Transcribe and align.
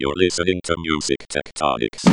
You're 0.00 0.14
listening 0.14 0.60
to 0.62 0.76
Music 0.78 1.26
Tectonics. 1.26 2.04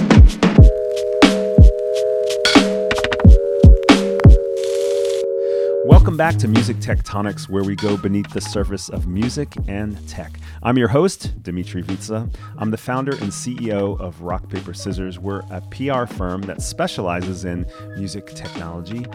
Welcome 5.86 6.18
back 6.18 6.38
to 6.38 6.48
Music 6.48 6.78
Tectonics, 6.78 7.48
where 7.48 7.64
we 7.64 7.76
go 7.76 7.96
beneath 7.96 8.28
the 8.32 8.42
surface 8.42 8.90
of 8.90 9.06
music 9.06 9.54
and 9.68 9.96
tech. 10.10 10.32
I'm 10.64 10.80
your 10.80 10.88
host, 10.88 11.44
Dmitri 11.44 11.84
Vietze. 11.84 12.28
I'm 12.58 12.72
the 12.72 12.78
founder 12.78 13.12
and 13.12 13.30
CEO 13.30 14.00
of 14.00 14.20
Rock 14.20 14.50
Paper 14.50 14.74
Scissors. 14.74 15.20
We're 15.20 15.42
a 15.52 15.62
PR 15.70 16.12
firm 16.12 16.42
that 16.42 16.64
specializes 16.64 17.46
in 17.46 17.68
music 17.98 18.34
technology. 18.34 19.06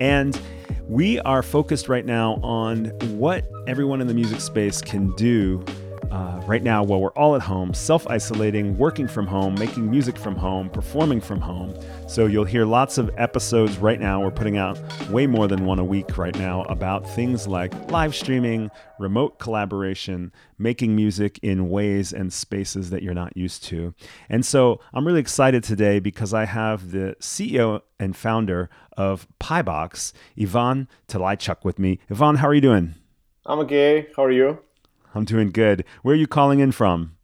And 0.00 0.40
we 0.86 1.18
are 1.22 1.42
focused 1.42 1.88
right 1.88 2.06
now 2.06 2.34
on 2.44 2.90
what 3.18 3.50
everyone 3.66 4.00
in 4.00 4.06
the 4.06 4.14
music 4.14 4.40
space 4.40 4.80
can 4.80 5.10
do 5.16 5.64
uh, 6.10 6.40
right 6.46 6.62
now 6.62 6.82
while 6.82 7.00
we're 7.00 7.12
all 7.12 7.36
at 7.36 7.42
home, 7.42 7.72
self 7.72 8.06
isolating, 8.08 8.76
working 8.76 9.06
from 9.06 9.26
home, 9.26 9.54
making 9.54 9.90
music 9.90 10.18
from 10.18 10.34
home, 10.34 10.68
performing 10.68 11.20
from 11.20 11.40
home. 11.40 11.74
So 12.08 12.26
you'll 12.26 12.44
hear 12.44 12.64
lots 12.64 12.98
of 12.98 13.10
episodes 13.16 13.78
right 13.78 14.00
now. 14.00 14.20
We're 14.20 14.30
putting 14.30 14.56
out 14.56 14.78
way 15.10 15.26
more 15.26 15.46
than 15.46 15.64
one 15.64 15.78
a 15.78 15.84
week 15.84 16.18
right 16.18 16.36
now 16.36 16.62
about 16.62 17.08
things 17.08 17.46
like 17.46 17.72
live 17.90 18.14
streaming, 18.14 18.70
remote 18.98 19.38
collaboration, 19.38 20.32
making 20.58 20.96
music 20.96 21.38
in 21.42 21.68
ways 21.68 22.12
and 22.12 22.32
spaces 22.32 22.90
that 22.90 23.02
you're 23.02 23.14
not 23.14 23.36
used 23.36 23.62
to. 23.64 23.94
And 24.28 24.44
so 24.44 24.80
I'm 24.92 25.06
really 25.06 25.20
excited 25.20 25.62
today 25.62 26.00
because 26.00 26.34
I 26.34 26.44
have 26.44 26.90
the 26.90 27.16
CEO 27.20 27.82
and 27.98 28.16
founder 28.16 28.68
of 28.96 29.28
Pibox, 29.38 30.12
Ivan 30.40 30.88
Talaychuk, 31.08 31.64
with 31.64 31.78
me. 31.78 32.00
Ivan, 32.10 32.36
how 32.36 32.48
are 32.48 32.54
you 32.54 32.60
doing? 32.60 32.94
I'm 33.46 33.60
okay. 33.60 34.08
How 34.16 34.24
are 34.24 34.30
you? 34.30 34.58
I'm 35.14 35.24
doing 35.24 35.50
good. 35.50 35.84
Where 36.02 36.14
are 36.14 36.18
you 36.18 36.26
calling 36.26 36.60
in 36.60 36.72
from? 36.72 37.16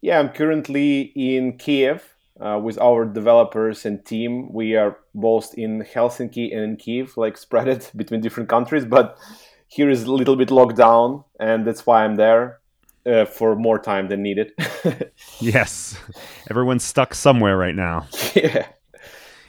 Yeah, 0.00 0.18
I'm 0.18 0.30
currently 0.30 1.12
in 1.14 1.58
Kiev 1.58 2.14
uh, 2.40 2.58
with 2.62 2.78
our 2.78 3.04
developers 3.04 3.84
and 3.86 4.04
team. 4.04 4.52
We 4.52 4.74
are 4.76 4.98
both 5.14 5.54
in 5.54 5.82
Helsinki 5.82 6.52
and 6.52 6.62
in 6.64 6.76
Kiev, 6.76 7.16
like 7.16 7.36
spread 7.46 7.68
it 7.68 7.90
between 7.94 8.20
different 8.20 8.48
countries. 8.48 8.84
But 8.84 9.16
here 9.68 9.90
is 9.90 10.04
a 10.04 10.12
little 10.12 10.36
bit 10.36 10.50
locked 10.50 10.76
down, 10.76 11.24
and 11.38 11.66
that's 11.66 11.86
why 11.86 12.04
I'm 12.04 12.16
there 12.16 12.60
uh, 13.06 13.24
for 13.24 13.56
more 13.56 13.78
time 13.78 14.08
than 14.08 14.22
needed. 14.22 14.52
yes, 15.40 15.98
everyone's 16.50 16.84
stuck 16.84 17.14
somewhere 17.14 17.56
right 17.56 17.74
now. 17.74 18.06
yeah 18.34 18.66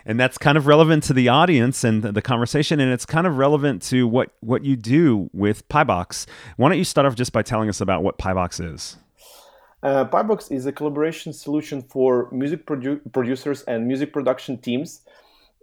and 0.06 0.20
that's 0.20 0.38
kind 0.38 0.58
of 0.58 0.68
relevant 0.68 1.04
to 1.04 1.14
the 1.14 1.30
audience 1.30 1.84
and 1.84 2.04
the 2.04 2.22
conversation 2.22 2.80
and 2.80 2.92
it's 2.92 3.06
kind 3.06 3.28
of 3.28 3.38
relevant 3.38 3.82
to 3.84 4.08
what 4.08 4.32
what 4.42 4.64
you 4.64 4.76
do 4.76 5.30
with 5.34 5.68
Pibox. 5.70 6.26
Why 6.58 6.70
don't 6.70 6.78
you 6.78 6.84
start 6.84 7.08
off 7.08 7.16
just 7.16 7.32
by 7.32 7.42
telling 7.42 7.70
us 7.70 7.82
about 7.82 8.04
what 8.04 8.18
Pibox 8.18 8.64
is? 8.74 8.98
Uh, 9.82 10.06
Pibox 10.06 10.52
is 10.52 10.66
a 10.66 10.72
collaboration 10.72 11.34
solution 11.34 11.82
for 11.82 12.30
music 12.32 12.66
produ- 12.66 13.02
producers 13.12 13.64
and 13.64 13.86
music 13.86 14.14
production 14.14 14.58
teams. 14.58 15.02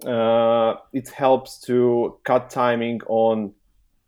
Uh, 0.05 0.75
it 0.93 1.09
helps 1.09 1.59
to 1.61 2.19
cut 2.25 2.51
timing 2.51 3.01
on 3.07 3.53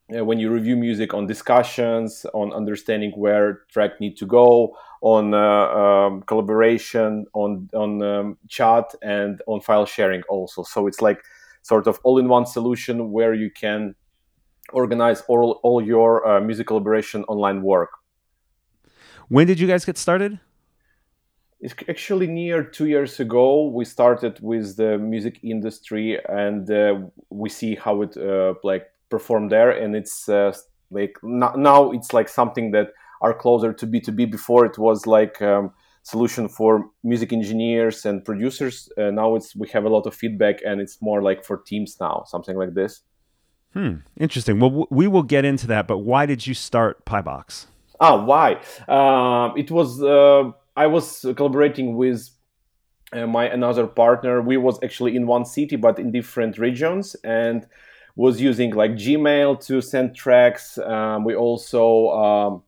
when 0.08 0.39
you 0.39 0.50
review 0.50 0.77
music 0.77 1.14
on 1.14 1.27
discussions, 1.27 2.27
on 2.34 2.53
understanding 2.53 3.12
where 3.17 3.62
track 3.72 4.00
need 4.00 4.17
to 4.19 4.27
go, 4.27 4.77
on 5.00 5.34
uh, 5.34 5.39
um, 5.39 6.22
collaboration, 6.22 7.27
on 7.33 7.69
on 7.72 8.03
um, 8.03 8.39
chat, 8.48 8.95
and 9.03 9.41
on 9.47 9.61
file 9.61 9.86
sharing 9.86 10.23
also. 10.28 10.62
So 10.62 10.86
it's 10.86 11.00
like 11.00 11.23
sort 11.62 11.86
of 11.86 11.98
all-in-one 12.03 12.47
solution 12.47 13.12
where 13.12 13.34
you 13.34 13.50
can 13.50 13.95
organize 14.73 15.23
all 15.28 15.61
all 15.62 15.80
your 15.80 16.27
uh, 16.27 16.41
music 16.41 16.67
collaboration 16.67 17.25
online 17.25 17.62
work. 17.62 17.91
When 19.28 19.47
did 19.47 19.58
you 19.58 19.67
guys 19.67 19.84
get 19.84 19.97
started? 19.97 20.39
It's 21.61 21.75
actually 21.89 22.27
near 22.27 22.64
two 22.64 22.86
years 22.86 23.20
ago. 23.20 23.69
We 23.69 23.84
started 23.84 24.41
with 24.41 24.77
the 24.77 24.98
music 24.98 25.39
industry, 25.42 26.19
and 26.28 26.69
uh, 26.70 27.00
we 27.30 27.48
see 27.48 27.77
how 27.77 28.03
it 28.03 28.17
uh, 28.17 28.55
like 28.64 28.92
perform 29.14 29.45
there 29.55 29.70
and 29.83 29.90
it's 30.00 30.28
uh, 30.28 30.52
like 30.98 31.14
now 31.23 31.80
it's 31.96 32.11
like 32.18 32.28
something 32.40 32.67
that 32.77 32.89
are 33.24 33.34
closer 33.45 33.70
to 33.80 33.86
b2b 33.92 34.20
before 34.39 34.62
it 34.70 34.77
was 34.78 34.98
like 35.06 35.40
um, 35.52 35.64
solution 36.02 36.48
for 36.48 36.70
music 37.05 37.30
engineers 37.33 37.96
and 38.08 38.24
producers 38.24 38.74
uh, 38.98 39.11
now 39.20 39.28
it's 39.36 39.55
we 39.62 39.68
have 39.68 39.84
a 39.84 39.92
lot 39.96 40.05
of 40.08 40.14
feedback 40.22 40.56
and 40.68 40.80
it's 40.80 40.96
more 41.08 41.20
like 41.28 41.40
for 41.48 41.56
teams 41.70 41.96
now 42.01 42.24
something 42.34 42.56
like 42.62 42.74
this. 42.80 42.92
Hmm 43.74 43.95
interesting. 44.27 44.55
Well 44.61 44.70
w- 44.77 44.90
we 45.01 45.06
will 45.12 45.28
get 45.34 45.45
into 45.45 45.67
that 45.68 45.84
but 45.86 45.98
why 46.11 46.22
did 46.27 46.40
you 46.48 46.55
start 46.68 47.05
pibox 47.11 47.67
ah 48.01 48.17
why? 48.30 48.48
Uh, 48.96 49.48
it 49.62 49.70
was 49.78 49.89
uh, 50.17 50.45
i 50.84 50.86
was 50.96 51.05
collaborating 51.36 51.89
with 52.02 52.20
uh, 53.12 53.27
my 53.27 53.45
another 53.58 53.86
partner. 53.86 54.34
We 54.51 54.56
was 54.56 54.77
actually 54.86 55.12
in 55.18 55.24
one 55.27 55.45
city 55.45 55.77
but 55.77 55.98
in 56.02 56.11
different 56.18 56.55
regions 56.67 57.06
and 57.40 57.67
was 58.14 58.40
using 58.40 58.74
like 58.74 58.92
Gmail 58.92 59.64
to 59.67 59.80
send 59.80 60.14
tracks. 60.14 60.78
Um, 60.78 61.24
we 61.24 61.34
also 61.34 62.08
um, 62.11 62.62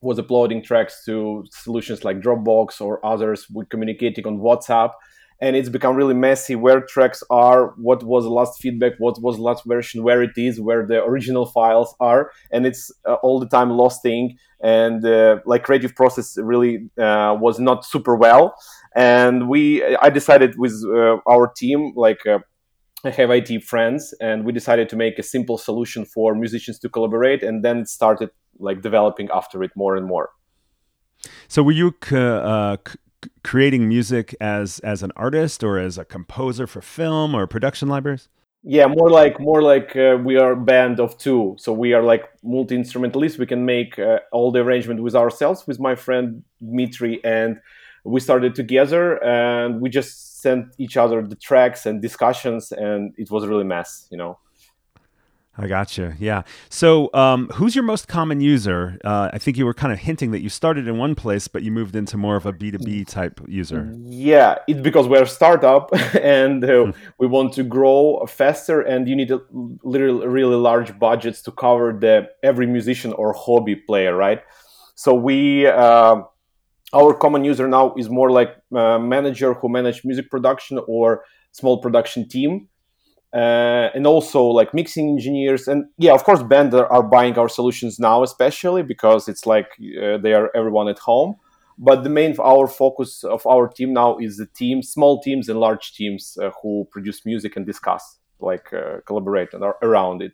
was 0.00 0.18
uploading 0.18 0.62
tracks 0.62 1.04
to 1.06 1.44
solutions 1.50 2.04
like 2.04 2.20
Dropbox 2.20 2.80
or 2.80 3.04
others. 3.04 3.46
We're 3.50 3.64
communicating 3.64 4.26
on 4.26 4.38
WhatsApp, 4.38 4.92
and 5.40 5.56
it's 5.56 5.70
become 5.70 5.96
really 5.96 6.14
messy 6.14 6.54
where 6.54 6.82
tracks 6.82 7.22
are, 7.30 7.74
what 7.76 8.04
was 8.04 8.24
the 8.24 8.30
last 8.30 8.60
feedback, 8.60 8.92
what 8.98 9.20
was 9.22 9.38
last 9.38 9.64
version, 9.64 10.02
where 10.02 10.22
it 10.22 10.36
is, 10.36 10.60
where 10.60 10.86
the 10.86 11.02
original 11.02 11.46
files 11.46 11.94
are, 12.00 12.30
and 12.52 12.66
it's 12.66 12.92
uh, 13.08 13.14
all 13.14 13.40
the 13.40 13.48
time 13.48 13.70
lost 13.70 14.02
thing. 14.02 14.36
And 14.62 15.04
uh, 15.04 15.40
like 15.44 15.62
creative 15.62 15.94
process 15.94 16.38
really 16.38 16.88
uh, 16.98 17.36
was 17.38 17.58
not 17.58 17.84
super 17.84 18.16
well. 18.16 18.54
And 18.96 19.48
we, 19.48 19.84
I 19.96 20.08
decided 20.08 20.56
with 20.56 20.72
uh, 20.86 21.16
our 21.28 21.52
team, 21.54 21.92
like 21.96 22.24
uh, 22.26 22.38
I 23.04 23.10
have 23.10 23.30
IT 23.30 23.62
friends, 23.64 24.14
and 24.20 24.44
we 24.44 24.52
decided 24.52 24.88
to 24.88 24.96
make 24.96 25.18
a 25.18 25.22
simple 25.22 25.58
solution 25.58 26.04
for 26.04 26.34
musicians 26.34 26.78
to 26.80 26.88
collaborate, 26.88 27.42
and 27.42 27.64
then 27.64 27.86
started 27.86 28.30
like 28.58 28.80
developing 28.82 29.28
after 29.32 29.62
it 29.62 29.72
more 29.76 29.96
and 29.96 30.06
more. 30.06 30.30
So, 31.48 31.62
were 31.62 31.72
you 31.72 31.94
uh, 32.12 32.76
creating 33.42 33.88
music 33.88 34.34
as 34.40 34.78
as 34.80 35.02
an 35.02 35.12
artist 35.16 35.62
or 35.62 35.78
as 35.78 35.98
a 35.98 36.04
composer 36.04 36.66
for 36.66 36.80
film 36.80 37.34
or 37.34 37.46
production 37.46 37.88
libraries? 37.88 38.28
Yeah, 38.66 38.86
more 38.86 39.10
like 39.10 39.38
more 39.38 39.62
like 39.62 39.94
uh, 39.94 40.16
we 40.24 40.38
are 40.38 40.52
a 40.52 40.56
band 40.56 40.98
of 40.98 41.18
two, 41.18 41.54
so 41.58 41.72
we 41.72 41.92
are 41.92 42.02
like 42.02 42.24
multi 42.42 42.74
instrumentalists. 42.74 43.38
We 43.38 43.46
can 43.46 43.66
make 43.66 43.98
uh, 43.98 44.20
all 44.32 44.50
the 44.50 44.60
arrangement 44.60 45.02
with 45.02 45.14
ourselves, 45.14 45.66
with 45.66 45.78
my 45.78 45.94
friend 45.94 46.42
Dmitry, 46.62 47.22
and 47.24 47.58
we 48.04 48.20
started 48.20 48.54
together, 48.54 49.22
and 49.24 49.80
we 49.80 49.88
just 49.88 50.40
sent 50.42 50.74
each 50.78 50.96
other 50.96 51.22
the 51.26 51.36
tracks 51.36 51.86
and 51.86 52.02
discussions, 52.02 52.70
and 52.72 53.14
it 53.16 53.30
was 53.30 53.46
really 53.46 53.64
mess, 53.64 54.06
you 54.10 54.18
know. 54.18 54.38
I 55.56 55.68
gotcha. 55.68 56.16
Yeah. 56.18 56.42
So, 56.68 57.10
um, 57.14 57.48
who's 57.54 57.76
your 57.76 57.84
most 57.84 58.08
common 58.08 58.40
user? 58.40 58.98
Uh, 59.04 59.30
I 59.32 59.38
think 59.38 59.56
you 59.56 59.64
were 59.64 59.74
kind 59.74 59.92
of 59.92 60.00
hinting 60.00 60.32
that 60.32 60.40
you 60.40 60.48
started 60.48 60.88
in 60.88 60.98
one 60.98 61.14
place, 61.14 61.46
but 61.46 61.62
you 61.62 61.70
moved 61.70 61.94
into 61.94 62.16
more 62.16 62.34
of 62.34 62.44
a 62.44 62.52
B 62.52 62.72
two 62.72 62.78
B 62.78 63.04
type 63.04 63.40
user. 63.46 63.94
Yeah, 64.02 64.56
it's 64.66 64.80
because 64.80 65.06
we're 65.06 65.22
a 65.22 65.28
startup 65.28 65.90
and 66.20 66.64
uh, 66.64 66.86
hmm. 66.86 66.90
we 67.18 67.28
want 67.28 67.52
to 67.54 67.62
grow 67.62 68.26
faster, 68.26 68.80
and 68.80 69.08
you 69.08 69.14
need 69.14 69.30
a 69.30 69.40
literally 69.84 70.26
really 70.26 70.56
large 70.56 70.98
budgets 70.98 71.40
to 71.42 71.52
cover 71.52 71.92
the 71.92 72.28
every 72.42 72.66
musician 72.66 73.12
or 73.12 73.32
hobby 73.32 73.76
player, 73.76 74.14
right? 74.16 74.42
So 74.96 75.14
we. 75.14 75.68
Uh, 75.68 76.22
our 76.94 77.12
common 77.14 77.44
user 77.44 77.68
now 77.68 77.94
is 77.96 78.08
more 78.08 78.30
like 78.30 78.56
a 78.74 78.98
manager 78.98 79.54
who 79.54 79.68
manage 79.68 80.04
music 80.04 80.30
production 80.30 80.78
or 80.86 81.24
small 81.52 81.78
production 81.78 82.28
team. 82.28 82.68
Uh, 83.34 83.90
and 83.96 84.06
also 84.06 84.44
like 84.44 84.72
mixing 84.72 85.08
engineers 85.08 85.66
and 85.66 85.86
yeah 85.98 86.12
of 86.12 86.22
course 86.22 86.40
bands 86.40 86.72
are 86.72 87.02
buying 87.02 87.36
our 87.36 87.48
solutions 87.48 87.98
now 87.98 88.22
especially 88.22 88.80
because 88.80 89.26
it's 89.26 89.44
like 89.44 89.66
uh, 90.00 90.16
they 90.18 90.32
are 90.32 90.52
everyone 90.54 90.86
at 90.86 91.00
home. 91.00 91.34
But 91.76 92.04
the 92.04 92.10
main 92.10 92.36
our 92.38 92.68
focus 92.68 93.24
of 93.24 93.44
our 93.44 93.66
team 93.66 93.92
now 93.92 94.18
is 94.18 94.36
the 94.36 94.46
team 94.46 94.84
small 94.84 95.20
teams 95.20 95.48
and 95.48 95.58
large 95.58 95.94
teams 95.94 96.38
uh, 96.40 96.50
who 96.62 96.86
produce 96.92 97.26
music 97.26 97.56
and 97.56 97.66
discuss 97.66 98.18
like 98.38 98.72
uh, 98.72 99.00
collaborate 99.04 99.52
and 99.52 99.64
are 99.64 99.78
around 99.82 100.22
it 100.22 100.32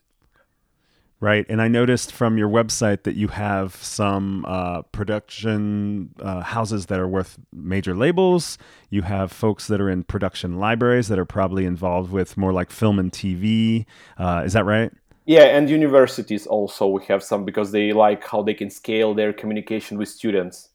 Right. 1.23 1.45
And 1.51 1.61
I 1.61 1.69
noticed 1.69 2.13
from 2.13 2.39
your 2.39 2.49
website 2.49 3.03
that 3.03 3.15
you 3.15 3.29
have 3.29 3.75
some 3.77 4.47
uh, 4.49 4.81
production 4.83 6.15
uh, 6.19 6.41
houses 6.41 6.87
that 6.87 6.99
are 6.99 7.07
worth 7.07 7.39
major 7.53 7.95
labels. 7.95 8.57
You 8.89 9.03
have 9.03 9.31
folks 9.31 9.67
that 9.67 9.83
are 9.83 9.91
in 9.91 10.05
production 10.05 10.59
libraries 10.59 11.09
that 11.09 11.19
are 11.19 11.27
probably 11.27 11.67
involved 11.67 12.11
with 12.11 12.39
more 12.39 12.55
like 12.55 12.71
film 12.71 12.99
and 12.99 13.13
TV. 13.13 13.85
Uh, 14.17 14.45
is 14.47 14.55
that 14.55 14.65
right? 14.65 14.93
Yeah, 15.27 15.43
and 15.43 15.69
universities 15.69 16.47
also 16.47 16.87
we 16.87 17.05
have 17.05 17.23
some 17.23 17.45
because 17.45 17.71
they 17.71 17.93
like 17.93 18.27
how 18.27 18.43
they 18.43 18.55
can 18.55 18.71
scale 18.71 19.13
their 19.13 19.35
communication 19.35 19.99
with 19.99 20.09
students. 20.09 20.70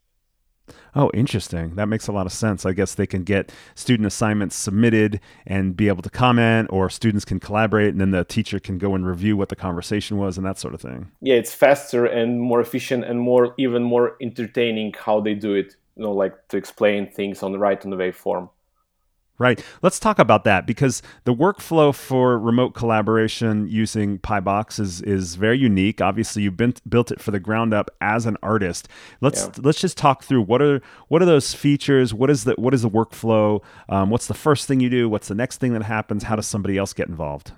Oh, 0.95 1.11
interesting. 1.13 1.75
That 1.75 1.87
makes 1.87 2.07
a 2.07 2.11
lot 2.11 2.25
of 2.25 2.31
sense. 2.31 2.65
I 2.65 2.71
guess 2.73 2.95
they 2.95 3.05
can 3.05 3.23
get 3.23 3.51
student 3.75 4.07
assignments 4.07 4.55
submitted 4.55 5.19
and 5.45 5.75
be 5.75 5.87
able 5.87 6.01
to 6.03 6.09
comment, 6.09 6.69
or 6.71 6.89
students 6.89 7.25
can 7.25 7.39
collaborate, 7.39 7.89
and 7.89 8.01
then 8.01 8.11
the 8.11 8.23
teacher 8.23 8.59
can 8.59 8.77
go 8.77 8.95
and 8.95 9.05
review 9.05 9.35
what 9.37 9.49
the 9.49 9.55
conversation 9.55 10.17
was 10.17 10.37
and 10.37 10.45
that 10.45 10.57
sort 10.57 10.73
of 10.73 10.81
thing. 10.81 11.11
Yeah, 11.21 11.35
it's 11.35 11.53
faster 11.53 12.05
and 12.05 12.41
more 12.41 12.61
efficient 12.61 13.03
and 13.03 13.19
more, 13.19 13.53
even 13.57 13.83
more 13.83 14.15
entertaining 14.21 14.93
how 14.97 15.19
they 15.19 15.33
do 15.33 15.53
it. 15.53 15.75
you 15.95 16.03
know 16.03 16.11
like 16.11 16.47
to 16.49 16.57
explain 16.57 17.09
things 17.09 17.43
on 17.43 17.51
the 17.51 17.59
right 17.59 17.83
on 17.83 17.89
the 17.91 17.97
waveform. 17.97 18.49
Right. 19.37 19.61
Let's 19.81 19.99
talk 19.99 20.17
about 20.17 20.45
that 20.45 20.65
because 20.65 21.01
the 21.25 21.33
workflow 21.33 21.93
for 21.93 22.39
remote 22.39 22.73
collaboration 22.73 23.67
using 23.67 24.17
Pibox 24.19 24.79
is 24.79 25.01
is 25.01 25.35
very 25.35 25.57
unique. 25.57 25.99
Obviously, 25.99 26.43
you've 26.43 26.55
been, 26.55 26.73
built 26.87 27.11
it 27.11 27.19
for 27.19 27.31
the 27.31 27.39
ground 27.39 27.73
up 27.73 27.89
as 27.99 28.25
an 28.25 28.37
artist. 28.41 28.87
Let's 29.19 29.43
yeah. 29.43 29.51
let's 29.57 29.81
just 29.81 29.97
talk 29.97 30.23
through 30.23 30.43
what 30.43 30.61
are 30.61 30.81
what 31.09 31.21
are 31.21 31.25
those 31.25 31.53
features? 31.53 32.13
What 32.13 32.29
is 32.29 32.45
the 32.45 32.53
what 32.53 32.73
is 32.73 32.83
the 32.83 32.89
workflow? 32.89 33.61
Um, 33.89 34.09
what's 34.09 34.27
the 34.27 34.33
first 34.33 34.69
thing 34.69 34.79
you 34.79 34.89
do? 34.89 35.09
What's 35.09 35.27
the 35.27 35.35
next 35.35 35.57
thing 35.57 35.73
that 35.73 35.83
happens? 35.83 36.23
How 36.23 36.37
does 36.37 36.47
somebody 36.47 36.77
else 36.77 36.93
get 36.93 37.09
involved? 37.09 37.51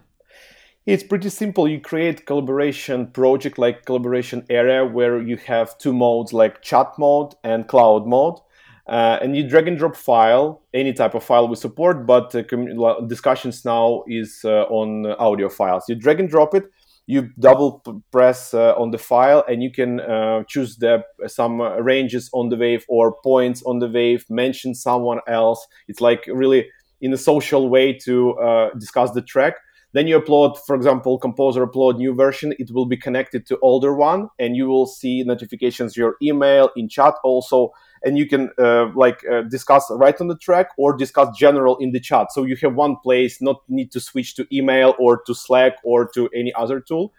It's 0.88 1.04
pretty 1.04 1.30
simple. 1.30 1.68
You 1.68 1.80
create 1.80 2.26
collaboration 2.26 3.08
project 3.08 3.60
like 3.60 3.86
collaboration 3.86 4.46
area 4.50 4.84
where 4.84 5.22
you 5.22 5.38
have 5.38 5.78
two 5.78 5.94
modes 5.94 6.34
like 6.34 6.64
chat 6.64 6.94
mode 6.98 7.36
and 7.44 7.68
cloud 7.68 8.08
mode 8.08 8.40
uh, 8.88 9.20
and 9.22 9.36
you 9.36 9.48
drag 9.48 9.68
and 9.68 9.78
drop 9.78 9.96
file, 9.96 10.62
any 10.74 10.94
type 10.94 11.14
of 11.14 11.24
file 11.24 11.48
we 11.48 11.56
support, 11.56 12.06
but 12.06 12.34
uh, 12.34 13.02
discussions 13.08 13.66
now 13.66 14.04
is 14.08 14.42
uh, 14.46 14.64
on 14.70 15.06
audio 15.20 15.50
files. 15.50 15.84
You 15.90 15.96
drag 15.96 16.20
and 16.20 16.30
drop 16.30 16.56
it, 16.56 16.64
you 17.06 17.30
double 17.40 17.82
press 18.12 18.54
uh, 18.54 18.74
on 18.78 18.92
the 18.92 18.98
file, 18.98 19.44
and 19.50 19.62
you 19.62 19.72
can 19.72 20.00
uh, 20.00 20.44
choose 20.48 20.78
the 20.78 21.04
some 21.28 21.62
ranges 21.62 22.30
on 22.34 22.50
the 22.50 22.56
wave 22.56 22.86
or 22.88 23.16
points 23.24 23.62
on 23.64 23.80
the 23.80 23.90
wave, 23.90 24.26
mention 24.30 24.74
someone 24.74 25.20
else. 25.28 25.68
It's 25.88 26.02
like 26.02 26.26
really 26.28 26.70
in 27.02 27.14
a 27.14 27.18
social 27.18 27.70
way 27.70 27.94
to 27.94 28.34
uh, 28.40 28.70
discuss 28.78 29.12
the 29.12 29.22
track. 29.22 29.56
Then 29.94 30.06
you 30.08 30.20
upload, 30.20 30.58
for 30.66 30.76
example, 30.76 31.18
Composer 31.18 31.66
upload 31.66 31.98
new 31.98 32.14
version. 32.14 32.54
It 32.60 32.72
will 32.72 32.86
be 32.86 32.98
connected 32.98 33.46
to 33.48 33.58
older 33.62 33.94
one, 33.94 34.28
and 34.38 34.56
you 34.56 34.68
will 34.68 34.86
see 34.86 35.24
notifications 35.24 35.96
your 35.96 36.16
email 36.22 36.70
in 36.76 36.90
chat 36.90 37.16
also 37.24 37.72
and 38.04 38.18
you 38.18 38.28
can 38.28 38.50
uh, 38.58 38.88
like 38.96 39.24
uh, 39.32 39.42
discuss 39.42 39.90
right 39.92 40.20
on 40.20 40.28
the 40.28 40.38
track 40.38 40.70
or 40.78 40.96
discuss 40.96 41.38
general 41.38 41.78
in 41.78 41.92
the 41.92 42.00
chat. 42.00 42.32
So 42.32 42.44
you 42.44 42.56
have 42.58 42.76
one 42.76 42.96
place 42.98 43.42
not 43.42 43.62
need 43.68 43.92
to 43.92 44.00
switch 44.00 44.36
to 44.36 44.48
email 44.56 44.96
or 45.00 45.22
to 45.24 45.34
slack 45.34 45.78
or 45.84 46.08
to 46.10 46.30
any 46.36 46.54
other 46.54 46.80
tool. 46.80 47.14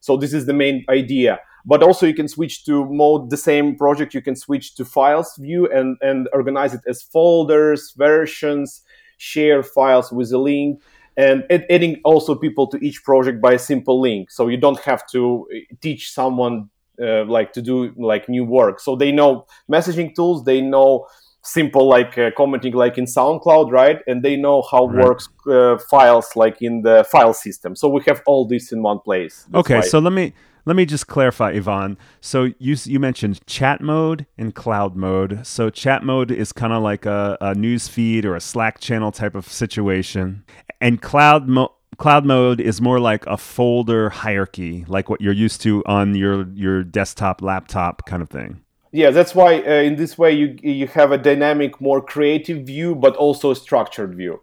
So 0.00 0.16
this 0.16 0.34
is 0.34 0.46
the 0.46 0.52
main 0.52 0.84
idea. 0.88 1.40
But 1.66 1.82
also 1.82 2.06
you 2.06 2.14
can 2.14 2.28
switch 2.28 2.64
to 2.66 2.84
mode 2.86 3.30
the 3.30 3.38
same 3.38 3.76
project. 3.76 4.12
You 4.12 4.20
can 4.20 4.36
switch 4.36 4.74
to 4.74 4.84
files 4.84 5.34
view 5.38 5.66
and 5.72 5.96
and 6.02 6.28
organize 6.32 6.74
it 6.74 6.82
as 6.86 7.02
folders 7.02 7.94
versions 7.96 8.82
share 9.16 9.62
files 9.62 10.12
with 10.12 10.32
a 10.32 10.38
link 10.38 10.82
and 11.16 11.44
adding 11.70 12.00
also 12.04 12.34
people 12.34 12.66
to 12.66 12.78
each 12.84 13.04
project 13.04 13.40
by 13.40 13.52
a 13.52 13.58
simple 13.58 14.00
link. 14.00 14.30
So 14.30 14.48
you 14.48 14.56
don't 14.56 14.80
have 14.80 15.06
to 15.10 15.46
uh, 15.52 15.74
teach 15.80 16.10
someone 16.10 16.70
uh, 17.02 17.24
like 17.24 17.52
to 17.52 17.62
do 17.62 17.92
like 17.96 18.28
new 18.28 18.44
work. 18.44 18.80
So 18.80 18.96
they 18.96 19.12
know 19.12 19.46
messaging 19.70 20.14
tools 20.14 20.44
they 20.44 20.60
know 20.60 21.06
simple 21.42 21.86
like 21.86 22.16
uh, 22.16 22.30
commenting 22.36 22.72
like 22.72 22.96
in 22.98 23.04
soundcloud 23.04 23.70
right? 23.70 24.00
And 24.06 24.22
they 24.22 24.36
know 24.36 24.62
how 24.70 24.86
right. 24.86 25.04
works 25.04 25.28
uh, 25.46 25.78
files 25.90 26.28
like 26.36 26.62
in 26.62 26.82
the 26.82 27.04
file 27.10 27.34
system. 27.34 27.76
So 27.76 27.88
we 27.88 28.02
have 28.06 28.22
all 28.26 28.46
this 28.46 28.72
in 28.72 28.82
one 28.82 29.00
place. 29.00 29.46
That's 29.50 29.60
okay 29.60 29.74
why. 29.76 29.80
so 29.82 29.98
let 29.98 30.12
me 30.12 30.32
let 30.66 30.76
me 30.76 30.86
just 30.86 31.06
clarify 31.06 31.50
ivan. 31.50 31.98
So 32.20 32.50
you 32.58 32.76
you 32.84 32.98
mentioned 32.98 33.46
chat 33.46 33.80
mode 33.80 34.26
and 34.38 34.54
cloud 34.54 34.96
mode. 34.96 35.46
So 35.46 35.70
chat 35.70 36.02
mode 36.02 36.30
is 36.30 36.52
kind 36.52 36.72
of 36.72 36.82
like 36.82 37.06
a, 37.06 37.36
a 37.40 37.54
news 37.54 37.88
feed 37.88 38.24
or 38.24 38.34
a 38.34 38.40
slack 38.40 38.80
channel 38.80 39.12
type 39.12 39.34
of 39.34 39.46
situation. 39.46 40.44
And 40.80 41.02
cloud 41.02 41.48
mode 41.48 41.70
cloud 41.96 42.24
mode 42.24 42.60
is 42.60 42.80
more 42.80 43.00
like 43.00 43.26
a 43.26 43.36
folder 43.36 44.10
hierarchy, 44.10 44.84
like 44.88 45.08
what 45.08 45.20
you're 45.20 45.32
used 45.32 45.60
to 45.62 45.82
on 45.86 46.14
your 46.14 46.48
your 46.50 46.82
desktop, 46.84 47.42
laptop 47.42 48.06
kind 48.06 48.22
of 48.22 48.28
thing. 48.30 48.60
Yeah, 48.92 49.10
that's 49.10 49.34
why 49.34 49.60
uh, 49.60 49.82
in 49.82 49.96
this 49.96 50.16
way 50.16 50.32
you 50.32 50.56
you 50.62 50.86
have 50.88 51.12
a 51.12 51.18
dynamic, 51.18 51.80
more 51.80 52.00
creative 52.00 52.66
view, 52.66 52.94
but 52.94 53.16
also 53.16 53.50
a 53.50 53.56
structured 53.56 54.14
view. 54.14 54.40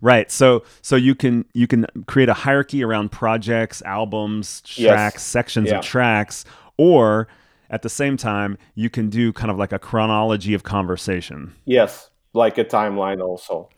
Right. 0.00 0.30
So 0.30 0.64
so 0.82 0.96
you 0.96 1.14
can 1.14 1.44
you 1.52 1.66
can 1.66 1.86
create 2.06 2.28
a 2.28 2.34
hierarchy 2.34 2.82
around 2.82 3.12
projects, 3.12 3.82
albums, 3.82 4.62
tracks, 4.62 5.16
yes. 5.16 5.22
sections 5.22 5.68
yeah. 5.68 5.78
of 5.78 5.84
tracks, 5.84 6.44
or 6.78 7.28
at 7.68 7.82
the 7.82 7.90
same 7.90 8.16
time 8.16 8.56
you 8.74 8.88
can 8.88 9.10
do 9.10 9.32
kind 9.32 9.50
of 9.50 9.58
like 9.58 9.72
a 9.72 9.78
chronology 9.78 10.54
of 10.54 10.62
conversation. 10.62 11.54
Yes, 11.66 12.10
like 12.32 12.56
a 12.56 12.64
timeline 12.64 13.20
also. 13.20 13.68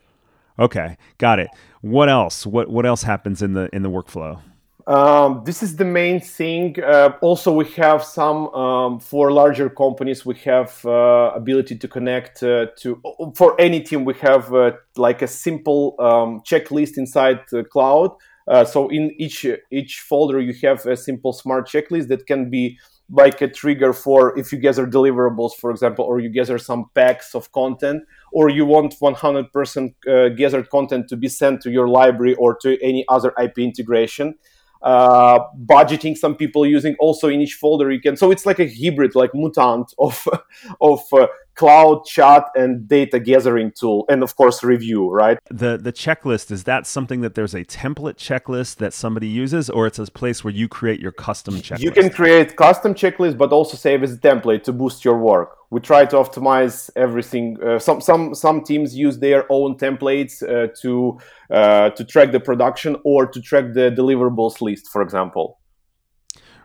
Okay, 0.59 0.97
got 1.17 1.39
it. 1.39 1.49
What 1.83 2.07
else? 2.07 2.45
What 2.45 2.69
what 2.69 2.85
else 2.85 3.03
happens 3.03 3.41
in 3.41 3.53
the 3.55 3.69
in 3.73 3.83
the 3.83 3.89
workflow? 3.89 4.39
Um, 4.87 5.43
this 5.43 5.61
is 5.61 5.75
the 5.75 5.83
main 5.83 6.21
thing. 6.21 6.81
Uh, 6.81 7.11
also, 7.19 7.51
we 7.51 7.65
have 7.71 8.05
some 8.05 8.47
um, 8.55 8.99
for 9.01 9.33
larger 9.33 9.69
companies. 9.69 10.25
We 10.25 10.35
have 10.45 10.79
uh, 10.85 11.31
ability 11.35 11.77
to 11.77 11.87
connect 11.89 12.41
uh, 12.41 12.67
to 12.77 13.01
for 13.35 13.59
any 13.59 13.81
team. 13.81 14.05
We 14.05 14.13
have 14.21 14.53
uh, 14.53 14.71
like 14.95 15.21
a 15.21 15.27
simple 15.27 15.95
um, 15.99 16.41
checklist 16.45 16.97
inside 16.97 17.41
the 17.51 17.65
cloud. 17.65 18.11
Uh, 18.47 18.63
so 18.63 18.87
in 18.87 19.11
each 19.19 19.45
each 19.69 19.99
folder, 19.99 20.39
you 20.39 20.53
have 20.65 20.85
a 20.85 20.95
simple 20.95 21.33
smart 21.33 21.67
checklist 21.67 22.07
that 22.07 22.27
can 22.27 22.49
be 22.49 22.79
like 23.09 23.41
a 23.41 23.47
trigger 23.47 23.93
for 23.93 24.37
if 24.37 24.51
you 24.51 24.57
gather 24.57 24.87
deliverables, 24.87 25.53
for 25.53 25.71
example, 25.71 26.05
or 26.05 26.19
you 26.19 26.29
gather 26.29 26.57
some 26.57 26.89
packs 26.95 27.35
of 27.35 27.51
content, 27.51 28.03
or 28.31 28.49
you 28.49 28.65
want 28.65 28.95
100% 28.99 29.93
uh, 30.07 30.29
gathered 30.29 30.69
content 30.69 31.07
to 31.09 31.17
be 31.17 31.27
sent 31.27 31.61
to 31.61 31.71
your 31.71 31.87
library 31.87 32.35
or 32.35 32.55
to 32.55 32.81
any 32.81 33.05
other 33.09 33.33
IP 33.41 33.59
integration. 33.59 34.35
Uh, 34.81 35.39
budgeting 35.65 36.17
some 36.17 36.35
people 36.35 36.65
using 36.65 36.93
also 36.99 37.29
in 37.29 37.39
each 37.39 37.53
folder 37.53 37.89
you 37.89 38.01
can 38.01 38.17
so 38.17 38.31
it's 38.31 38.45
like 38.45 38.59
a 38.59 38.67
hybrid 38.67 39.15
like 39.15 39.33
mutant 39.33 39.93
of 39.97 40.27
of 40.81 40.99
uh, 41.13 41.25
cloud 41.55 42.05
chat 42.05 42.45
and 42.55 42.87
data 42.87 43.19
gathering 43.19 43.71
tool 43.79 44.05
and 44.09 44.23
of 44.23 44.35
course 44.35 44.63
review 44.63 45.09
right? 45.09 45.37
The 45.49 45.77
the 45.77 45.93
checklist 45.93 46.51
is 46.51 46.63
that 46.63 46.87
something 46.87 47.21
that 47.21 47.35
there's 47.35 47.53
a 47.53 47.63
template 47.63 48.15
checklist 48.15 48.77
that 48.77 48.93
somebody 48.93 49.27
uses 49.27 49.69
or 49.69 49.87
it's 49.87 49.99
a 49.99 50.05
place 50.05 50.43
where 50.43 50.53
you 50.53 50.67
create 50.67 50.99
your 50.99 51.11
custom 51.11 51.55
checklist 51.55 51.79
you 51.79 51.91
can 51.91 52.09
create 52.09 52.55
custom 52.55 52.93
checklist 52.93 53.37
but 53.37 53.51
also 53.51 53.77
save 53.77 54.03
as 54.03 54.13
a 54.13 54.17
template 54.17 54.63
to 54.63 54.73
boost 54.73 55.05
your 55.05 55.17
work. 55.17 55.57
We 55.69 55.79
try 55.79 56.05
to 56.05 56.15
optimize 56.17 56.89
everything 56.95 57.57
uh, 57.63 57.79
some 57.79 57.99
some 58.01 58.35
some 58.35 58.63
teams 58.63 58.95
use 58.95 59.17
their 59.19 59.45
own 59.49 59.75
templates 59.77 60.43
uh, 60.43 60.67
to 60.81 61.19
uh, 61.49 61.89
to 61.91 62.05
track 62.05 62.31
the 62.31 62.39
production 62.39 62.95
or 63.03 63.25
to 63.25 63.41
track 63.41 63.73
the 63.73 63.91
deliverables 63.91 64.61
list 64.61 64.87
for 64.87 65.01
example 65.01 65.59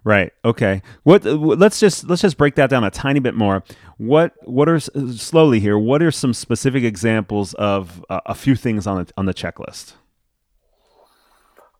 Right. 0.08 0.32
Okay. 0.42 0.80
What? 1.02 1.22
Let's 1.26 1.78
just 1.78 2.08
let's 2.08 2.22
just 2.22 2.38
break 2.38 2.54
that 2.54 2.70
down 2.70 2.82
a 2.82 2.90
tiny 2.90 3.20
bit 3.20 3.34
more. 3.34 3.62
What? 3.98 4.32
What 4.44 4.66
are 4.66 4.80
slowly 4.80 5.60
here? 5.60 5.78
What 5.78 6.00
are 6.02 6.10
some 6.10 6.32
specific 6.32 6.82
examples 6.82 7.52
of 7.52 8.02
uh, 8.08 8.22
a 8.24 8.34
few 8.34 8.56
things 8.56 8.86
on 8.86 9.04
the 9.04 9.12
on 9.18 9.26
the 9.26 9.34
checklist? 9.34 9.92